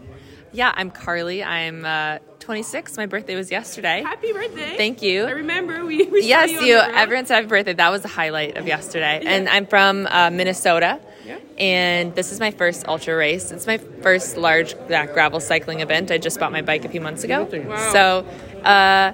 Yeah, 0.53 0.73
I'm 0.77 0.91
Carly. 0.91 1.43
I'm 1.45 1.85
uh, 1.85 2.19
26. 2.41 2.97
My 2.97 3.07
birthday 3.07 3.37
was 3.37 3.51
yesterday. 3.51 4.03
Happy 4.03 4.33
birthday! 4.33 4.77
Thank 4.77 5.03
you. 5.03 5.25
I 5.25 5.31
remember 5.31 5.85
we. 5.85 6.05
we 6.07 6.23
saw 6.23 6.29
Yes, 6.29 6.51
you. 6.51 6.59
on 6.59 6.67
you. 6.67 6.77
Everyone 6.77 7.27
said 7.27 7.37
happy 7.37 7.49
birthday. 7.49 7.73
That 7.73 7.91
was 7.91 8.03
the 8.03 8.09
highlight 8.09 8.57
of 8.57 8.67
yesterday. 8.67 9.23
And 9.25 9.49
I'm 9.49 9.67
from 9.67 10.07
uh, 10.09 10.31
Minnesota. 10.31 11.01
Yeah. 11.27 11.39
And 11.59 12.15
this 12.15 12.33
is 12.33 12.41
my 12.41 12.51
first 12.51 12.87
ultra 12.89 13.17
race. 13.17 13.51
It's 13.53 13.67
my 13.67 13.79
first 13.79 14.37
large 14.37 14.75
uh, 14.75 15.07
gravel 15.07 15.41
cycling 15.41 15.81
event. 15.81 16.11
I 16.11 16.19
just 16.19 16.41
bought 16.41 16.53
my 16.53 16.63
bike 16.63 16.85
a 16.85 16.89
few 16.89 17.01
months 17.01 17.25
ago. 17.25 17.49
Wow. 17.53 17.93
So, 17.93 18.27
uh, 18.63 19.13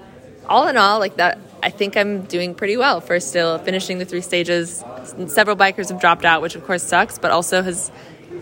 all 0.49 0.69
in 0.69 0.77
all, 0.77 0.99
like 1.01 1.17
that, 1.17 1.39
I 1.67 1.71
think 1.71 1.97
I'm 1.97 2.23
doing 2.23 2.55
pretty 2.55 2.77
well 2.77 3.01
for 3.01 3.19
still 3.19 3.59
finishing 3.59 3.99
the 3.99 4.05
three 4.05 4.21
stages. 4.21 4.85
Several 5.27 5.57
bikers 5.57 5.89
have 5.89 6.01
dropped 6.01 6.25
out, 6.25 6.41
which 6.41 6.55
of 6.55 6.65
course 6.65 6.85
sucks, 6.85 7.19
but 7.19 7.33
also 7.33 7.61
has 7.61 7.91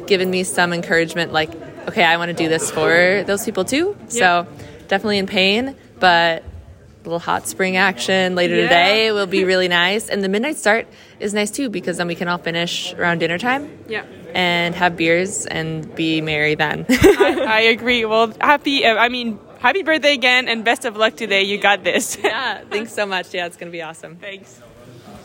given 0.07 0.31
me 0.31 0.45
some 0.45 0.75
encouragement. 0.75 1.33
Like, 1.33 1.51
okay, 1.89 2.05
I 2.05 2.19
want 2.19 2.29
to 2.29 2.35
do 2.37 2.51
this 2.51 2.71
for 2.71 3.25
those 3.27 3.43
people 3.43 3.65
too. 3.65 3.97
So, 4.09 4.47
definitely 4.89 5.17
in 5.17 5.27
pain, 5.27 5.75
but 5.99 6.43
a 6.43 7.05
little 7.05 7.19
hot 7.19 7.49
spring 7.49 7.79
action 7.79 8.35
later 8.35 8.57
Yeah. 8.57 8.63
today 8.69 9.13
will 9.13 9.27
be 9.27 9.45
really 9.45 9.69
nice. 9.69 10.11
And 10.11 10.23
the 10.23 10.29
midnight 10.29 10.59
start 10.59 10.87
is 11.19 11.33
nice 11.33 11.51
too 11.51 11.71
because 11.71 11.97
then 11.97 12.07
we 12.07 12.15
can 12.15 12.29
all 12.29 12.37
finish 12.39 12.93
around 12.93 13.21
dinner 13.21 13.39
time 13.39 13.71
Yeah. 13.89 14.05
and 14.35 14.75
have 14.75 14.99
beers 14.99 15.47
and 15.47 15.95
be 15.95 16.21
merry 16.21 16.57
then. 16.57 16.85
I, 16.91 17.45
I 17.49 17.61
agree. 17.61 18.05
Well, 18.05 18.35
happy. 18.39 18.85
Uh, 18.85 18.97
I 18.97 19.09
mean, 19.09 19.39
happy 19.64 19.83
birthday 19.83 20.12
again, 20.12 20.46
and 20.46 20.62
best 20.62 20.85
of 20.85 20.94
luck 20.96 21.16
today. 21.16 21.42
You 21.42 21.57
got 21.59 21.83
this. 21.83 22.18
yeah, 22.22 22.62
thanks 22.68 22.92
so 22.92 23.07
much. 23.07 23.33
Yeah, 23.33 23.46
it's 23.46 23.57
going 23.57 23.68
to 23.68 23.72
be 23.72 23.81
awesome. 23.81 24.16
Thanks. 24.16 24.61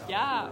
Yeah. 0.07 0.49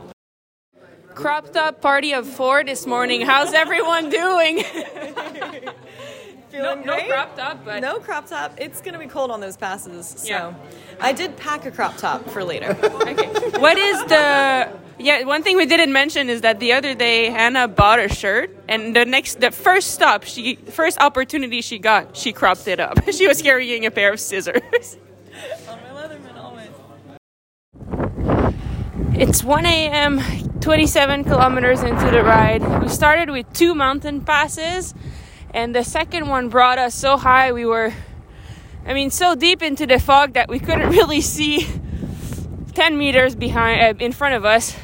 Crop 1.15 1.51
top 1.53 1.79
party 1.81 2.13
of 2.13 2.27
four 2.27 2.63
this 2.65 2.85
morning. 2.85 3.21
How's 3.21 3.53
everyone 3.53 4.09
doing? 4.21 4.63
Feeling 6.49 6.85
no 6.85 6.95
great. 6.95 7.09
crop 7.09 7.35
top, 7.35 7.63
but 7.65 7.81
No 7.81 7.99
crop 7.99 8.27
top. 8.27 8.53
It's 8.57 8.81
gonna 8.81 8.99
be 8.99 9.07
cold 9.07 9.31
on 9.31 9.41
those 9.41 9.57
passes. 9.57 10.07
So 10.07 10.27
Yeah. 10.27 10.53
I 10.99 11.13
did 11.13 11.37
pack 11.37 11.65
a 11.65 11.71
crop 11.71 11.97
top 11.97 12.29
for 12.29 12.43
later. 12.43 12.77
okay. 12.83 13.27
What 13.59 13.77
is 13.77 14.05
the? 14.05 14.69
Yeah, 14.99 15.25
one 15.25 15.43
thing 15.43 15.57
we 15.57 15.67
didn't 15.67 15.93
mention 15.93 16.27
is 16.27 16.41
that 16.41 16.59
the 16.59 16.73
other 16.73 16.95
day 16.95 17.29
Hannah 17.29 17.67
bought 17.67 17.99
a 17.99 18.09
shirt, 18.09 18.55
and 18.67 18.95
the 18.95 19.05
next, 19.05 19.39
the 19.39 19.51
first 19.51 19.91
stop, 19.91 20.23
she 20.23 20.55
first 20.55 20.99
opportunity 20.99 21.61
she 21.61 21.77
got, 21.77 22.17
she 22.17 22.33
cropped 22.33 22.67
it 22.67 22.79
up. 22.79 22.97
she 23.11 23.27
was 23.27 23.43
carrying 23.43 23.85
a 23.85 23.91
pair 23.91 24.11
of 24.11 24.19
scissors. 24.19 24.97
on 25.69 25.79
my 25.83 25.89
Leatherman 25.89 26.37
always. 26.37 26.69
It's 29.19 29.43
1 29.43 29.65
a.m., 29.67 30.19
27 30.61 31.23
kilometers 31.25 31.83
into 31.83 32.09
the 32.09 32.23
ride. 32.23 32.81
We 32.81 32.89
started 32.89 33.29
with 33.29 33.45
two 33.53 33.75
mountain 33.75 34.21
passes, 34.21 34.95
and 35.53 35.75
the 35.75 35.83
second 35.83 36.27
one 36.27 36.49
brought 36.49 36.79
us 36.79 36.95
so 36.95 37.17
high 37.17 37.51
we 37.51 37.65
were, 37.65 37.93
I 38.87 38.93
mean, 38.93 39.11
so 39.11 39.35
deep 39.35 39.61
into 39.61 39.85
the 39.85 39.99
fog 39.99 40.33
that 40.33 40.47
we 40.47 40.59
couldn't 40.59 40.89
really 40.91 41.19
see 41.19 41.67
10 42.73 42.97
meters 42.97 43.35
behind, 43.35 43.81
uh, 43.81 44.03
in 44.03 44.13
front 44.13 44.35
of 44.35 44.45
us. 44.45 44.77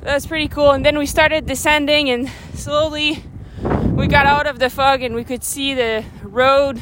That's 0.00 0.26
pretty 0.26 0.46
cool. 0.46 0.70
And 0.70 0.86
then 0.86 0.96
we 0.96 1.06
started 1.06 1.44
descending, 1.44 2.08
and 2.08 2.30
slowly 2.54 3.24
we 3.64 4.06
got 4.06 4.26
out 4.26 4.46
of 4.46 4.60
the 4.60 4.70
fog 4.70 5.02
and 5.02 5.14
we 5.16 5.24
could 5.24 5.42
see 5.42 5.74
the 5.74 6.04
road 6.22 6.80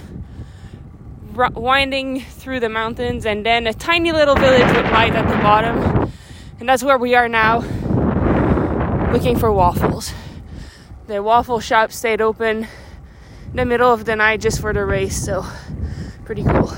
winding 1.54 2.20
through 2.20 2.60
the 2.60 2.68
mountains, 2.68 3.24
and 3.24 3.46
then 3.46 3.66
a 3.66 3.72
tiny 3.72 4.12
little 4.12 4.34
village 4.34 4.76
with 4.76 4.92
light 4.92 5.14
at 5.14 5.26
the 5.26 5.42
bottom. 5.42 6.12
And 6.60 6.68
that's 6.68 6.84
where 6.84 6.98
we 6.98 7.14
are 7.14 7.26
now, 7.26 7.60
looking 9.12 9.38
for 9.38 9.50
waffles. 9.50 10.12
The 11.06 11.22
waffle 11.22 11.60
shop 11.60 11.90
stayed 11.90 12.20
open 12.20 12.66
in 13.46 13.56
the 13.56 13.64
middle 13.64 13.90
of 13.90 14.04
the 14.04 14.14
night 14.14 14.42
just 14.42 14.60
for 14.60 14.74
the 14.74 14.84
race, 14.84 15.24
so 15.24 15.46
pretty 16.34 16.48
cool. 16.48 16.72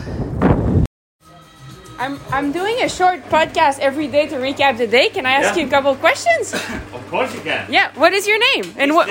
I'm, 1.98 2.18
I'm 2.30 2.50
doing 2.50 2.82
a 2.82 2.88
short 2.88 3.20
podcast 3.30 3.78
every 3.78 4.08
day 4.08 4.26
to 4.26 4.36
recap 4.36 4.78
the 4.78 4.86
day. 4.88 5.08
Can 5.10 5.26
I 5.26 5.32
ask 5.34 5.54
Yeah. 5.54 5.62
you 5.62 5.68
a 5.68 5.70
couple 5.70 5.92
of 5.92 6.00
questions? 6.00 6.52
Of 6.98 7.02
course 7.10 7.32
you 7.34 7.40
can. 7.42 7.70
Yeah, 7.70 7.92
what 7.94 8.12
is 8.12 8.26
your 8.26 8.38
name? 8.48 8.74
And 8.76 8.94
what, 8.96 9.06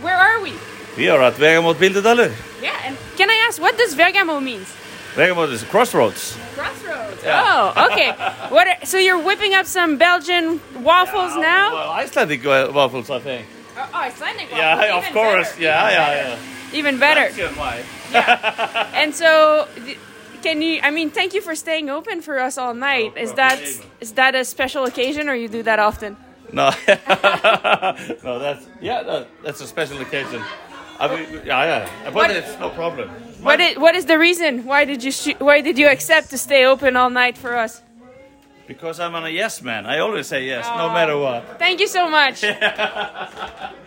where 0.00 0.16
are 0.16 0.40
we? 0.40 0.52
We 0.96 1.10
are 1.10 1.20
at 1.20 1.34
Vegamot 1.34 1.74
Bíldudalur. 1.74 2.32
Yeah, 2.62 2.86
and 2.86 2.96
can 3.18 3.28
I 3.28 3.44
ask 3.46 3.60
what 3.60 3.76
does 3.76 3.94
Vergamo 3.94 4.40
means? 4.42 4.68
Vegamot 5.14 5.52
is 5.52 5.62
crossroads. 5.64 6.38
Crossroads. 6.56 7.20
Oh, 7.26 7.88
okay. 7.92 8.08
What? 8.54 8.66
Are, 8.68 8.86
so 8.86 8.96
you're 8.96 9.22
whipping 9.28 9.52
up 9.54 9.66
some 9.66 9.98
Belgian 9.98 10.60
waffles 10.82 11.36
now? 11.36 11.74
Well, 11.74 11.90
Icelandic 12.04 12.42
wa- 12.44 12.70
waffles, 12.72 13.10
I 13.10 13.18
think. 13.20 13.44
Oh, 13.76 13.90
oh, 13.92 14.08
Icelandic 14.08 14.48
waffles. 14.52 14.58
Yeah, 14.58 14.98
of 14.98 15.04
course. 15.12 15.50
better, 15.52 15.62
Yeah, 15.62 15.90
yeah, 15.90 16.14
yeah. 16.16 16.51
Even 16.72 16.98
better. 16.98 17.32
That's 17.32 17.56
why. 17.56 17.84
And 18.94 19.14
so, 19.14 19.68
can 20.42 20.62
you? 20.62 20.80
I 20.82 20.90
mean, 20.90 21.10
thank 21.10 21.34
you 21.34 21.40
for 21.40 21.54
staying 21.54 21.90
open 21.90 22.22
for 22.22 22.38
us 22.38 22.58
all 22.58 22.74
night. 22.74 23.16
Is 23.16 23.32
that 23.34 23.60
is 24.00 24.12
that 24.12 24.34
a 24.34 24.44
special 24.44 24.84
occasion, 24.84 25.28
or 25.28 25.34
you 25.34 25.48
do 25.48 25.62
that 25.62 25.78
often? 25.78 26.16
No, 26.52 26.70
no, 26.88 28.38
that's 28.38 28.66
yeah, 28.80 29.02
no, 29.02 29.26
that's 29.42 29.60
a 29.60 29.66
special 29.66 30.00
occasion. 30.00 30.42
I 31.00 31.08
mean, 31.08 31.26
yeah, 31.44 31.64
yeah, 31.64 31.88
but 32.04 32.14
What- 32.14 32.30
it's 32.30 32.58
no 32.58 32.70
problem. 32.70 33.08
What 33.42 33.58
is, 33.60 33.76
what 33.76 33.96
is 33.96 34.04
the 34.04 34.18
reason? 34.18 34.64
Why 34.66 34.84
did 34.84 35.02
you 35.02 35.10
sh- 35.10 35.34
Why 35.40 35.60
did 35.62 35.76
you 35.76 35.88
accept 35.88 36.30
to 36.30 36.38
stay 36.38 36.64
open 36.64 36.94
all 36.96 37.10
night 37.10 37.36
for 37.36 37.56
us? 37.56 37.82
Because 38.68 39.00
I'm 39.00 39.14
a 39.16 39.28
yes 39.28 39.62
man. 39.62 39.84
I 39.84 39.98
always 39.98 40.28
say 40.28 40.46
yes, 40.46 40.64
no 40.76 40.90
matter 40.92 41.18
what. 41.18 41.58
Thank 41.58 41.80
you 41.80 41.88
so 41.88 42.08
much. 42.08 42.44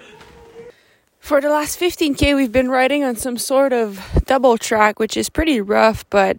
For 1.25 1.41
the 1.41 1.49
last 1.49 1.79
15k, 1.79 2.35
we've 2.35 2.51
been 2.51 2.69
riding 2.69 3.03
on 3.03 3.15
some 3.15 3.35
sort 3.39 3.73
of 3.73 3.99
double 4.27 4.59
track, 4.59 4.99
which 4.99 5.17
is 5.17 5.27
pretty 5.27 5.59
rough, 5.59 6.07
but 6.11 6.37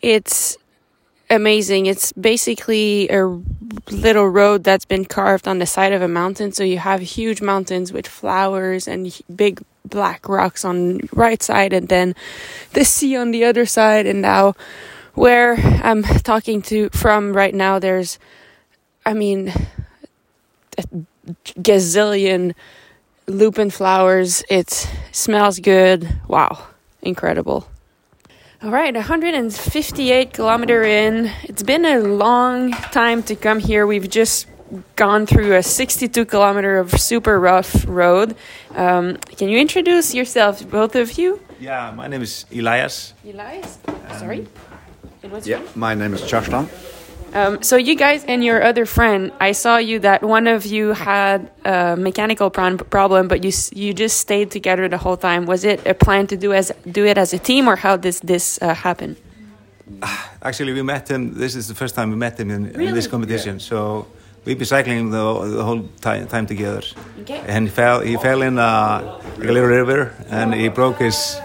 it's 0.00 0.56
amazing. 1.28 1.86
It's 1.86 2.12
basically 2.12 3.08
a 3.08 3.26
little 3.90 4.28
road 4.28 4.62
that's 4.62 4.84
been 4.84 5.06
carved 5.06 5.48
on 5.48 5.58
the 5.58 5.66
side 5.66 5.92
of 5.92 6.02
a 6.02 6.06
mountain. 6.06 6.52
So 6.52 6.62
you 6.62 6.78
have 6.78 7.00
huge 7.00 7.42
mountains 7.42 7.92
with 7.92 8.06
flowers 8.06 8.86
and 8.86 9.12
big 9.34 9.60
black 9.84 10.28
rocks 10.28 10.64
on 10.64 11.00
right 11.12 11.42
side, 11.42 11.72
and 11.72 11.88
then 11.88 12.14
the 12.74 12.84
sea 12.84 13.16
on 13.16 13.32
the 13.32 13.42
other 13.42 13.66
side. 13.66 14.06
And 14.06 14.22
now, 14.22 14.54
where 15.14 15.54
I'm 15.82 16.04
talking 16.04 16.62
to 16.70 16.90
from 16.90 17.32
right 17.32 17.52
now, 17.56 17.80
there's, 17.80 18.20
I 19.04 19.14
mean, 19.14 19.52
a 20.78 20.84
gazillion 21.58 22.54
lupin 23.26 23.70
flowers. 23.70 24.42
It 24.48 24.88
smells 25.12 25.58
good. 25.58 26.08
Wow, 26.28 26.66
incredible. 27.02 27.68
All 28.62 28.70
right, 28.70 28.94
158 28.94 30.32
kilometer 30.32 30.82
in. 30.84 31.30
It's 31.44 31.64
been 31.64 31.84
a 31.84 31.98
long 31.98 32.70
time 32.70 33.22
to 33.24 33.34
come 33.34 33.58
here. 33.58 33.86
We've 33.86 34.08
just 34.08 34.46
gone 34.96 35.26
through 35.26 35.54
a 35.56 35.62
62 35.62 36.24
kilometer 36.24 36.78
of 36.78 36.92
super 36.92 37.40
rough 37.40 37.84
road. 37.88 38.36
Um, 38.74 39.16
can 39.36 39.48
you 39.48 39.58
introduce 39.58 40.14
yourself, 40.14 40.68
both 40.70 40.94
of 40.94 41.18
you? 41.18 41.40
Yeah, 41.60 41.92
my 41.94 42.06
name 42.06 42.22
is 42.22 42.46
Elias. 42.54 43.14
Elias. 43.24 43.78
Sorry. 44.18 44.46
And 45.22 45.32
what's 45.32 45.46
Yeah, 45.46 45.60
my 45.74 45.94
name 45.94 46.14
is 46.14 46.22
Kjartan. 46.22 46.68
Um, 47.34 47.62
so 47.62 47.76
you 47.76 47.96
guys 47.96 48.24
and 48.24 48.44
your 48.44 48.62
other 48.62 48.84
friend, 48.84 49.32
I 49.40 49.52
saw 49.52 49.78
you 49.78 50.00
that 50.00 50.22
one 50.22 50.46
of 50.46 50.66
you 50.66 50.92
had 50.92 51.50
a 51.64 51.96
mechanical 51.96 52.50
pro- 52.50 52.76
problem, 52.76 53.26
but 53.28 53.42
you 53.42 53.52
you 53.74 53.94
just 53.94 54.18
stayed 54.18 54.50
together 54.50 54.86
the 54.88 54.98
whole 54.98 55.16
time. 55.16 55.46
Was 55.46 55.64
it 55.64 55.86
a 55.86 55.94
plan 55.94 56.26
to 56.26 56.36
do 56.36 56.52
as 56.52 56.72
do 56.90 57.06
it 57.06 57.16
as 57.16 57.32
a 57.32 57.38
team, 57.38 57.68
or 57.68 57.76
how 57.76 57.96
does 57.96 58.20
this 58.20 58.58
uh, 58.60 58.74
happen? 58.74 59.16
Actually, 60.42 60.72
we 60.74 60.82
met 60.82 61.08
him. 61.08 61.34
This 61.34 61.54
is 61.54 61.68
the 61.68 61.74
first 61.74 61.94
time 61.94 62.10
we 62.10 62.16
met 62.16 62.38
him 62.38 62.50
in, 62.50 62.66
in 62.80 62.94
this 62.94 63.06
competition. 63.06 63.60
So 63.60 64.06
we've 64.44 64.58
been 64.58 64.66
cycling 64.66 65.10
the, 65.10 65.24
the 65.56 65.64
whole 65.64 65.88
time, 66.00 66.26
time 66.26 66.46
together. 66.46 66.82
Okay. 67.22 67.42
And 67.46 67.66
he 67.68 67.70
fell. 67.70 68.00
He 68.00 68.16
fell 68.16 68.42
in 68.42 68.58
uh, 68.58 69.20
a 69.38 69.40
little 69.40 69.64
river, 69.64 70.12
and 70.28 70.52
he 70.52 70.68
broke 70.68 70.98
his 70.98 71.40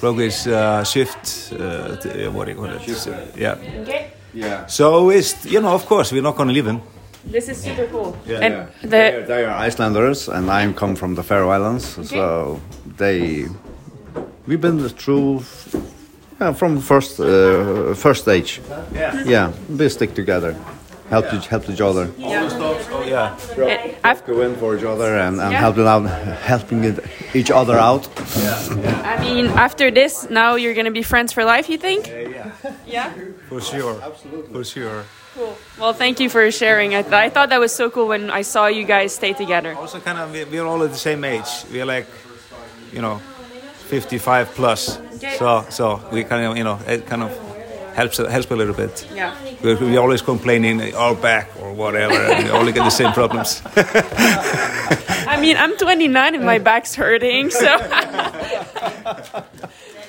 broke 0.00 0.18
his 0.18 0.46
uh, 0.48 0.82
shift. 0.82 1.52
Uh, 1.52 1.96
t- 1.96 2.26
uh, 2.26 2.30
what 2.32 2.46
do 2.46 2.50
you 2.52 2.56
call 2.56 2.70
it? 2.70 3.36
Yeah. 3.36 3.54
Okay. 3.82 4.10
Yeah. 4.34 4.66
So 4.66 5.10
it's 5.10 5.44
you 5.46 5.60
know, 5.60 5.74
of 5.74 5.86
course, 5.86 6.12
we're 6.12 6.22
not 6.22 6.36
going 6.36 6.48
to 6.48 6.54
leave 6.54 6.66
him. 6.66 6.80
This 7.24 7.48
is 7.48 7.58
super 7.60 7.86
cool. 7.86 8.16
Yeah, 8.26 8.40
and 8.40 8.54
yeah. 8.54 8.66
They 8.90 9.14
are, 9.14 9.26
they 9.26 9.44
are 9.44 9.54
Icelanders, 9.68 10.28
and 10.28 10.50
I 10.50 10.72
come 10.72 10.94
from 10.96 11.14
the 11.14 11.22
Faroe 11.22 11.50
Islands. 11.50 11.84
So 12.08 12.60
they, 12.96 13.46
we've 14.46 14.60
been 14.60 14.88
through, 14.88 15.42
yeah, 16.40 16.52
from 16.54 16.80
first 16.80 17.20
uh, 17.20 17.94
first 17.94 18.22
stage. 18.22 18.60
Yeah. 18.94 19.24
Yeah, 19.24 19.52
we 19.68 19.88
stick 19.88 20.14
together, 20.14 20.54
help 21.10 21.26
each 21.34 21.48
help 21.48 21.68
each 21.68 21.80
other, 21.82 22.08
Oh 22.18 22.30
yeah. 23.04 23.36
and 23.68 23.96
I've, 24.04 24.24
go 24.26 24.40
in 24.42 24.54
for 24.56 24.76
each 24.76 24.84
other, 24.84 25.18
and, 25.18 25.40
and 25.40 25.52
Yeah. 25.52 25.58
helping 25.60 25.86
out, 25.86 26.06
helping 26.46 26.84
it- 26.84 27.04
each 27.34 27.50
other 27.50 27.76
out. 27.76 28.08
Yeah. 28.38 29.16
I 29.18 29.20
mean, 29.20 29.46
after 29.48 29.90
this, 29.90 30.30
now 30.30 30.54
you're 30.56 30.74
gonna 30.74 30.92
be 30.92 31.02
friends 31.02 31.32
for 31.32 31.44
life. 31.44 31.68
You 31.68 31.78
think? 31.78 32.06
Yeah. 32.06 32.50
Yeah. 32.86 33.12
For 33.48 33.60
sure. 33.60 34.00
Absolutely. 34.02 34.52
For 34.54 34.64
sure. 34.64 35.04
Cool. 35.34 35.56
Well, 35.78 35.92
thank 35.92 36.20
you 36.20 36.28
for 36.28 36.50
sharing. 36.50 36.94
I, 36.94 37.02
th- 37.02 37.12
I 37.14 37.28
thought 37.30 37.48
that 37.50 37.60
was 37.60 37.72
so 37.74 37.90
cool 37.90 38.08
when 38.08 38.30
I 38.30 38.42
saw 38.42 38.66
you 38.66 38.84
guys 38.84 39.14
stay 39.14 39.32
together. 39.32 39.74
Also, 39.74 40.00
kind 40.00 40.18
of, 40.18 40.32
we- 40.32 40.44
we're 40.44 40.66
all 40.66 40.82
at 40.82 40.90
the 40.90 40.96
same 40.98 41.24
age. 41.24 41.46
We're 41.70 41.84
like, 41.86 42.06
you 42.92 43.00
know, 43.02 43.18
55 43.88 44.54
plus. 44.54 44.98
Okay. 45.16 45.36
So, 45.38 45.64
so 45.70 46.00
we 46.12 46.24
kind 46.24 46.44
of, 46.46 46.56
you 46.56 46.64
know, 46.64 46.78
it 46.86 47.06
kind 47.06 47.22
of 47.22 47.30
helps 47.94 48.18
helps 48.18 48.50
a 48.50 48.56
little 48.56 48.74
bit. 48.74 49.06
Yeah. 49.14 49.34
We, 49.62 49.74
we 49.74 49.96
always 49.96 50.22
complaining 50.22 50.94
our 50.94 51.14
back 51.14 51.48
or 51.60 51.72
whatever, 51.72 52.14
and 52.14 52.44
we 52.44 52.50
only 52.50 52.72
get 52.72 52.84
the 52.84 52.90
same 52.90 53.12
problems. 53.12 53.62
I 55.26 55.38
mean, 55.40 55.56
I'm 55.56 55.76
29 55.76 56.34
and 56.34 56.44
my 56.44 56.58
back's 56.58 56.94
hurting, 56.94 57.50
so. 57.50 57.66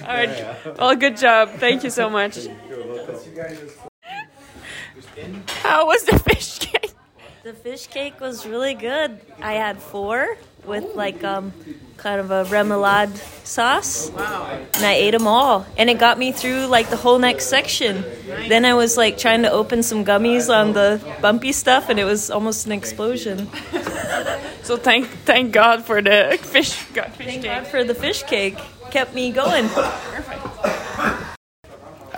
All 0.07 0.15
right. 0.15 0.55
Well, 0.77 0.95
good 0.95 1.17
job. 1.17 1.49
Thank 1.59 1.83
you 1.83 1.89
so 1.89 2.09
much. 2.09 2.37
How 5.63 5.85
was 5.85 6.03
the 6.03 6.17
fish 6.17 6.59
cake? 6.59 6.91
The 7.43 7.53
fish 7.53 7.87
cake 7.87 8.19
was 8.19 8.47
really 8.47 8.73
good. 8.73 9.19
I 9.41 9.53
had 9.53 9.79
four 9.79 10.37
with 10.65 10.95
like 10.95 11.23
um 11.23 11.53
kind 11.97 12.19
of 12.19 12.31
a 12.31 12.45
remoulade 12.45 13.15
sauce. 13.45 14.09
Wow. 14.09 14.49
And 14.73 14.83
I 14.83 14.93
ate 14.93 15.11
them 15.11 15.27
all. 15.27 15.67
And 15.77 15.89
it 15.89 15.99
got 15.99 16.17
me 16.17 16.31
through 16.31 16.65
like 16.65 16.89
the 16.89 16.97
whole 16.97 17.19
next 17.19 17.45
section. 17.45 18.03
Then 18.47 18.65
I 18.65 18.73
was 18.73 18.97
like 18.97 19.17
trying 19.17 19.43
to 19.43 19.51
open 19.51 19.83
some 19.83 20.03
gummies 20.03 20.49
on 20.49 20.73
the 20.73 20.99
bumpy 21.21 21.51
stuff 21.51 21.89
and 21.89 21.99
it 21.99 22.05
was 22.05 22.31
almost 22.31 22.65
an 22.65 22.71
explosion. 22.71 23.49
So 24.69 24.77
thank 24.77 25.07
thank 25.25 25.51
God 25.51 25.83
for 25.83 25.99
the 25.99 26.37
fish, 26.43 26.73
fish 26.73 26.93
Thank 26.93 27.17
cake. 27.17 27.43
God 27.43 27.65
for 27.65 27.83
the 27.83 27.95
fish 27.95 28.21
cake. 28.21 28.55
Kept 28.91 29.15
me 29.15 29.31
going. 29.31 29.67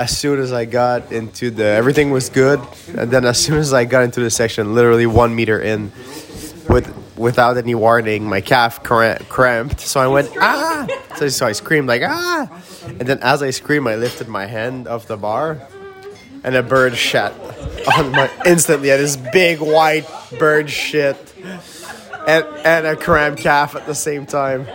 As 0.02 0.18
soon 0.18 0.40
as 0.40 0.52
I 0.52 0.66
got 0.66 1.12
into 1.12 1.52
the 1.52 1.64
everything 1.64 2.10
was 2.10 2.30
good, 2.30 2.60
and 2.98 3.12
then 3.12 3.24
as 3.24 3.38
soon 3.38 3.58
as 3.60 3.72
I 3.72 3.86
got 3.86 4.02
into 4.02 4.20
the 4.20 4.32
section, 4.32 4.74
literally 4.74 5.06
one 5.06 5.36
meter 5.36 5.62
in, 5.62 5.92
with 6.68 6.92
without 7.16 7.56
any 7.58 7.76
warning, 7.76 8.26
my 8.26 8.42
calf 8.42 8.82
cra- 8.82 9.24
cramped. 9.30 9.80
So 9.80 10.00
I 10.00 10.08
went 10.08 10.32
ah. 10.40 10.88
So, 11.18 11.30
so 11.30 11.46
I 11.46 11.52
screamed 11.52 11.88
like 11.88 12.02
ah, 12.04 12.50
and 12.88 13.02
then 13.02 13.20
as 13.22 13.44
I 13.44 13.52
screamed, 13.52 13.88
I 13.88 13.96
lifted 13.96 14.28
my 14.28 14.48
hand 14.48 14.88
off 14.88 15.06
the 15.06 15.18
bar, 15.18 15.62
and 16.44 16.56
a 16.56 16.64
bird 16.64 16.98
shat 16.98 17.34
on 17.96 18.12
my 18.12 18.28
instantly. 18.44 18.90
This 18.90 19.18
big 19.18 19.60
white 19.62 20.10
bird 20.40 20.68
shit, 20.68 21.16
and 22.28 22.44
and 22.66 22.88
a 22.88 22.96
cramped 22.96 23.40
calf 23.40 23.76
at 23.76 23.86
the 23.86 23.94
same 23.94 24.26
time, 24.26 24.66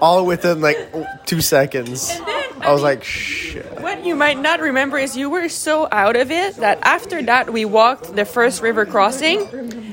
all 0.00 0.24
within 0.24 0.60
like 0.60 0.78
two 1.26 1.40
seconds. 1.40 2.12
I 2.60 2.72
was 2.72 2.82
like 2.82 3.04
shit. 3.04 3.80
What 3.80 4.04
you 4.04 4.14
might 4.14 4.38
not 4.38 4.60
remember 4.60 4.98
is 4.98 5.16
you 5.16 5.30
were 5.30 5.48
so 5.48 5.88
out 5.90 6.16
of 6.16 6.30
it 6.30 6.56
that 6.56 6.78
after 6.82 7.22
that 7.22 7.52
we 7.52 7.64
walked 7.64 8.14
the 8.14 8.24
first 8.24 8.62
river 8.62 8.86
crossing, 8.86 9.46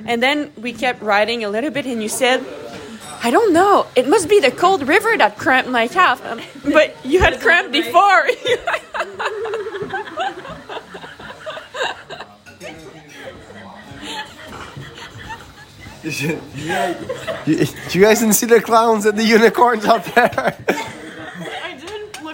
and 0.05 0.21
then 0.21 0.51
we 0.57 0.73
kept 0.73 1.01
riding 1.01 1.43
a 1.43 1.49
little 1.49 1.71
bit, 1.71 1.85
and 1.85 2.01
you 2.01 2.09
said. 2.09 2.45
I 3.23 3.31
don't 3.31 3.53
know. 3.53 3.87
It 3.95 4.07
must 4.07 4.29
be 4.29 4.39
the 4.39 4.51
cold 4.51 4.87
river 4.87 5.17
that 5.17 5.35
cramped 5.35 5.71
my 5.71 5.87
calf. 5.87 6.23
Um, 6.23 6.39
but 6.63 6.95
you 7.03 7.19
had 7.19 7.39
cramp 7.39 7.71
before. 7.71 8.27
You, 8.27 8.57
you 16.05 18.01
guys 18.01 18.19
didn't 18.19 18.33
see 18.33 18.45
the 18.45 18.61
clowns 18.61 19.07
and 19.07 19.17
the 19.17 19.23
unicorns 19.23 19.85
out 19.85 20.05
there? 20.05 20.55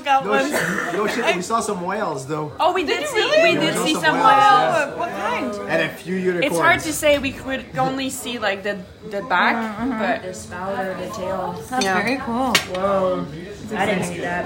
I 0.08 0.22
didn't 0.22 0.28
look 0.28 0.50
out 0.52 0.52
that 0.52 0.94
No, 0.94 1.04
one. 1.04 1.08
shit, 1.08 1.18
no 1.22 1.26
shit. 1.26 1.36
We 1.36 1.42
saw 1.42 1.60
some 1.60 1.82
whales 1.82 2.26
though. 2.28 2.52
Oh, 2.60 2.74
we 2.74 2.84
did 2.84 3.08
see. 3.08 3.42
We 3.44 3.56
did 3.56 3.74
saw 3.76 3.86
see 3.86 3.94
some 3.94 4.04
some 4.04 4.16
whales, 4.16 4.28
whales. 4.28 4.88
yes. 4.90 4.98
What 4.98 5.10
kind? 5.10 5.70
And 5.70 5.82
a 5.82 5.94
few 5.94 6.16
unicorns. 6.16 6.46
It's 6.52 6.60
hard 6.60 6.80
to 6.82 6.94
say. 6.94 7.18
We 7.20 7.32
could 7.32 7.66
only 7.78 8.10
see 8.10 8.40
like 8.40 8.64
the 8.64 8.80
the 9.10 9.22
back, 9.24 9.56
but 10.00 10.24
the 10.28 10.34
spout 10.34 10.86
or 10.86 10.94
the 10.96 11.10
tail. 11.14 11.54
That's 11.70 11.86
very 11.86 12.18
cool. 12.18 12.54
Whoa. 12.76 13.26
I 13.76 13.86
didn't 13.86 14.04
see 14.06 14.20
that. 14.22 14.46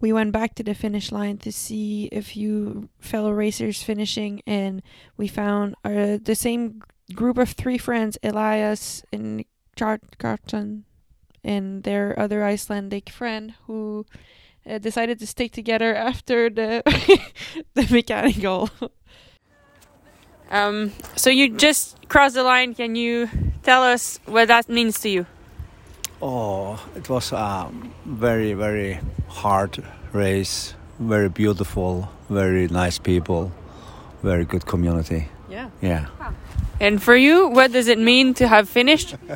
we 0.00 0.12
went 0.12 0.32
back 0.32 0.54
to 0.56 0.62
the 0.64 0.74
finish 0.74 1.12
line 1.12 1.38
to 1.38 1.52
see 1.52 2.08
a 2.12 2.20
few 2.22 2.88
fellow 2.98 3.30
racers 3.30 3.82
finishing, 3.82 4.42
and 4.46 4.82
we 5.16 5.28
found 5.28 5.76
uh, 5.84 6.18
the 6.22 6.34
same 6.34 6.82
group 7.14 7.38
of 7.38 7.50
three 7.50 7.78
friends, 7.78 8.18
Elias 8.22 9.04
and 9.12 9.44
Kjartan, 9.76 10.82
and 11.44 11.82
their 11.82 12.18
other 12.18 12.44
Icelandic 12.44 13.10
friend 13.10 13.54
who 13.66 14.06
uh, 14.68 14.78
decided 14.78 15.18
to 15.18 15.26
stick 15.26 15.52
together 15.52 15.94
after 15.94 16.50
the 16.50 16.82
the 17.74 17.86
mechanical. 17.90 18.70
Um, 20.50 20.92
so 21.16 21.30
you 21.30 21.48
just 21.48 21.96
crossed 22.08 22.34
the 22.34 22.42
line. 22.42 22.74
Can 22.74 22.94
you 22.94 23.28
tell 23.62 23.82
us 23.82 24.20
what 24.26 24.48
that 24.48 24.68
means 24.68 25.00
to 25.00 25.08
you? 25.08 25.26
Oh, 26.20 26.78
it 26.94 27.08
was 27.08 27.32
a 27.32 27.70
very, 28.04 28.52
very 28.52 29.00
hard 29.28 29.82
race. 30.12 30.74
Very 31.00 31.28
beautiful, 31.30 32.08
very 32.28 32.68
nice 32.68 32.98
people, 32.98 33.50
very 34.22 34.44
good 34.44 34.66
community. 34.66 35.28
Yeah. 35.48 35.70
Yeah. 35.80 36.06
And 36.80 37.02
for 37.02 37.16
you, 37.16 37.48
what 37.48 37.72
does 37.72 37.88
it 37.88 37.98
mean 37.98 38.34
to 38.34 38.46
have 38.46 38.68
finished? 38.68 39.16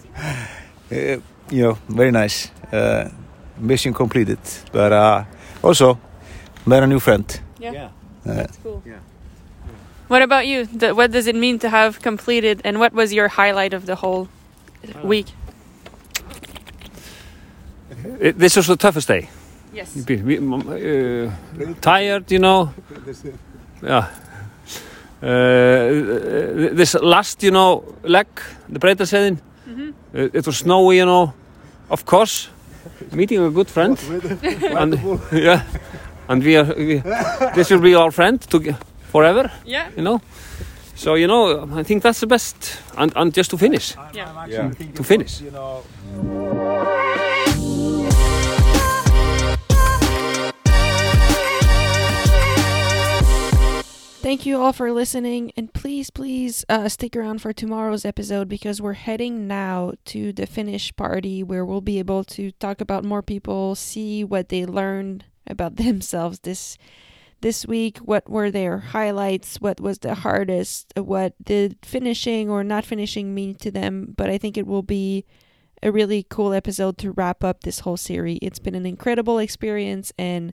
Uh, 0.88 1.18
you 1.50 1.62
know, 1.62 1.78
very 1.88 2.10
nice. 2.10 2.50
Uh, 2.72 3.08
mission 3.58 3.94
completed. 3.94 4.38
But 4.72 4.92
uh, 4.92 5.24
also, 5.62 5.98
met 6.66 6.82
a 6.82 6.86
new 6.86 7.00
friend. 7.00 7.24
Yeah. 7.58 7.88
Uh, 8.26 8.34
That's 8.34 8.56
cool. 8.62 8.82
What 10.08 10.22
about 10.22 10.46
you? 10.46 10.66
The, 10.66 10.94
what 10.94 11.10
does 11.10 11.26
it 11.26 11.34
mean 11.34 11.58
to 11.60 11.68
have 11.68 12.00
completed, 12.02 12.60
and 12.64 12.78
what 12.78 12.92
was 12.92 13.12
your 13.12 13.28
highlight 13.28 13.74
of 13.74 13.86
the 13.86 13.94
whole 13.96 14.28
week? 15.02 15.26
It- 18.20 18.38
this 18.38 18.56
was 18.56 18.66
the 18.66 18.76
toughest 18.76 19.08
day. 19.08 19.28
Yes. 19.72 19.96
We- 20.08 20.22
we- 20.22 20.38
uh, 20.38 21.30
tired, 21.80 22.30
you 22.30 22.38
know. 22.38 22.72
Yeah. 23.82 24.06
Uh, 25.22 26.74
this 26.76 26.94
last, 26.94 27.42
you 27.42 27.50
know, 27.50 27.82
leg, 28.02 28.26
the 28.68 28.78
Breitarseðin, 28.78 29.38
Mhm. 29.66 29.92
uh, 30.14 30.28
it 30.38 30.46
was 30.46 30.56
snowy, 30.58 30.96
you 30.96 31.04
know. 31.06 31.32
Of 31.90 32.04
course, 32.04 32.48
meeting 33.12 33.40
a 33.40 33.50
good 33.50 33.68
friend. 33.70 33.98
and, 34.80 34.98
yeah, 35.32 35.62
and 36.28 36.42
we 36.44 36.56
are. 36.56 36.74
We, 36.76 37.02
this 37.54 37.70
will 37.70 37.80
be 37.80 37.94
our 37.94 38.10
friend 38.10 38.40
to 38.50 38.74
forever. 39.12 39.50
Yeah. 39.64 39.88
You 39.96 40.02
know. 40.02 40.20
So 40.94 41.14
you 41.14 41.26
know, 41.26 41.68
I 41.80 41.82
think 41.84 42.02
that's 42.02 42.20
the 42.20 42.26
best, 42.26 42.80
and, 42.96 43.12
and 43.16 43.36
just 43.36 43.50
to 43.50 43.58
finish. 43.58 43.94
Yeah. 44.14 44.46
Yeah. 44.48 44.70
To 44.94 45.04
finish. 45.04 45.42
Thank 54.26 54.44
you 54.44 54.60
all 54.60 54.72
for 54.72 54.90
listening, 54.90 55.52
and 55.56 55.72
please, 55.72 56.10
please 56.10 56.64
uh, 56.68 56.88
stick 56.88 57.14
around 57.14 57.40
for 57.40 57.52
tomorrow's 57.52 58.04
episode 58.04 58.48
because 58.48 58.82
we're 58.82 58.94
heading 58.94 59.46
now 59.46 59.92
to 60.06 60.32
the 60.32 60.48
finish 60.48 60.92
party 60.96 61.44
where 61.44 61.64
we'll 61.64 61.80
be 61.80 62.00
able 62.00 62.24
to 62.24 62.50
talk 62.50 62.80
about 62.80 63.04
more 63.04 63.22
people, 63.22 63.76
see 63.76 64.24
what 64.24 64.48
they 64.48 64.66
learned 64.66 65.26
about 65.46 65.76
themselves 65.76 66.40
this 66.40 66.76
this 67.40 67.66
week, 67.66 67.98
what 67.98 68.28
were 68.28 68.50
their 68.50 68.78
highlights, 68.78 69.60
what 69.60 69.80
was 69.80 70.00
the 70.00 70.16
hardest, 70.16 70.92
what 70.96 71.34
did 71.40 71.78
finishing 71.84 72.50
or 72.50 72.64
not 72.64 72.84
finishing 72.84 73.32
mean 73.32 73.54
to 73.54 73.70
them. 73.70 74.12
But 74.16 74.28
I 74.28 74.38
think 74.38 74.56
it 74.56 74.66
will 74.66 74.82
be 74.82 75.24
a 75.84 75.92
really 75.92 76.26
cool 76.28 76.52
episode 76.52 76.98
to 76.98 77.12
wrap 77.12 77.44
up 77.44 77.60
this 77.60 77.78
whole 77.78 77.96
series. 77.96 78.40
It's 78.42 78.58
been 78.58 78.74
an 78.74 78.86
incredible 78.86 79.38
experience, 79.38 80.12
and 80.18 80.52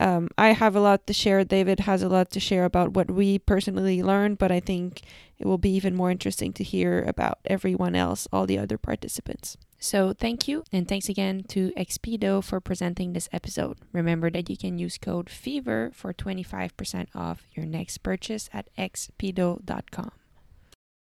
um, 0.00 0.28
I 0.38 0.52
have 0.52 0.74
a 0.74 0.80
lot 0.80 1.06
to 1.06 1.12
share. 1.12 1.44
David 1.44 1.80
has 1.80 2.02
a 2.02 2.08
lot 2.08 2.30
to 2.30 2.40
share 2.40 2.64
about 2.64 2.94
what 2.94 3.10
we 3.10 3.38
personally 3.38 4.02
learned, 4.02 4.38
but 4.38 4.50
I 4.50 4.58
think 4.58 5.02
it 5.38 5.46
will 5.46 5.58
be 5.58 5.70
even 5.70 5.94
more 5.94 6.10
interesting 6.10 6.52
to 6.54 6.64
hear 6.64 7.02
about 7.06 7.38
everyone 7.44 7.94
else, 7.94 8.26
all 8.32 8.46
the 8.46 8.58
other 8.58 8.78
participants. 8.78 9.58
So, 9.78 10.12
thank 10.12 10.48
you, 10.48 10.64
and 10.72 10.88
thanks 10.88 11.08
again 11.08 11.44
to 11.48 11.72
Xpedo 11.76 12.42
for 12.42 12.60
presenting 12.60 13.12
this 13.12 13.28
episode. 13.32 13.78
Remember 13.92 14.30
that 14.30 14.50
you 14.50 14.56
can 14.56 14.78
use 14.78 14.98
code 14.98 15.30
FEVER 15.30 15.92
for 15.94 16.12
25% 16.12 17.06
off 17.14 17.46
your 17.54 17.66
next 17.66 17.98
purchase 17.98 18.50
at 18.52 18.68
xpedo.com. 18.76 20.10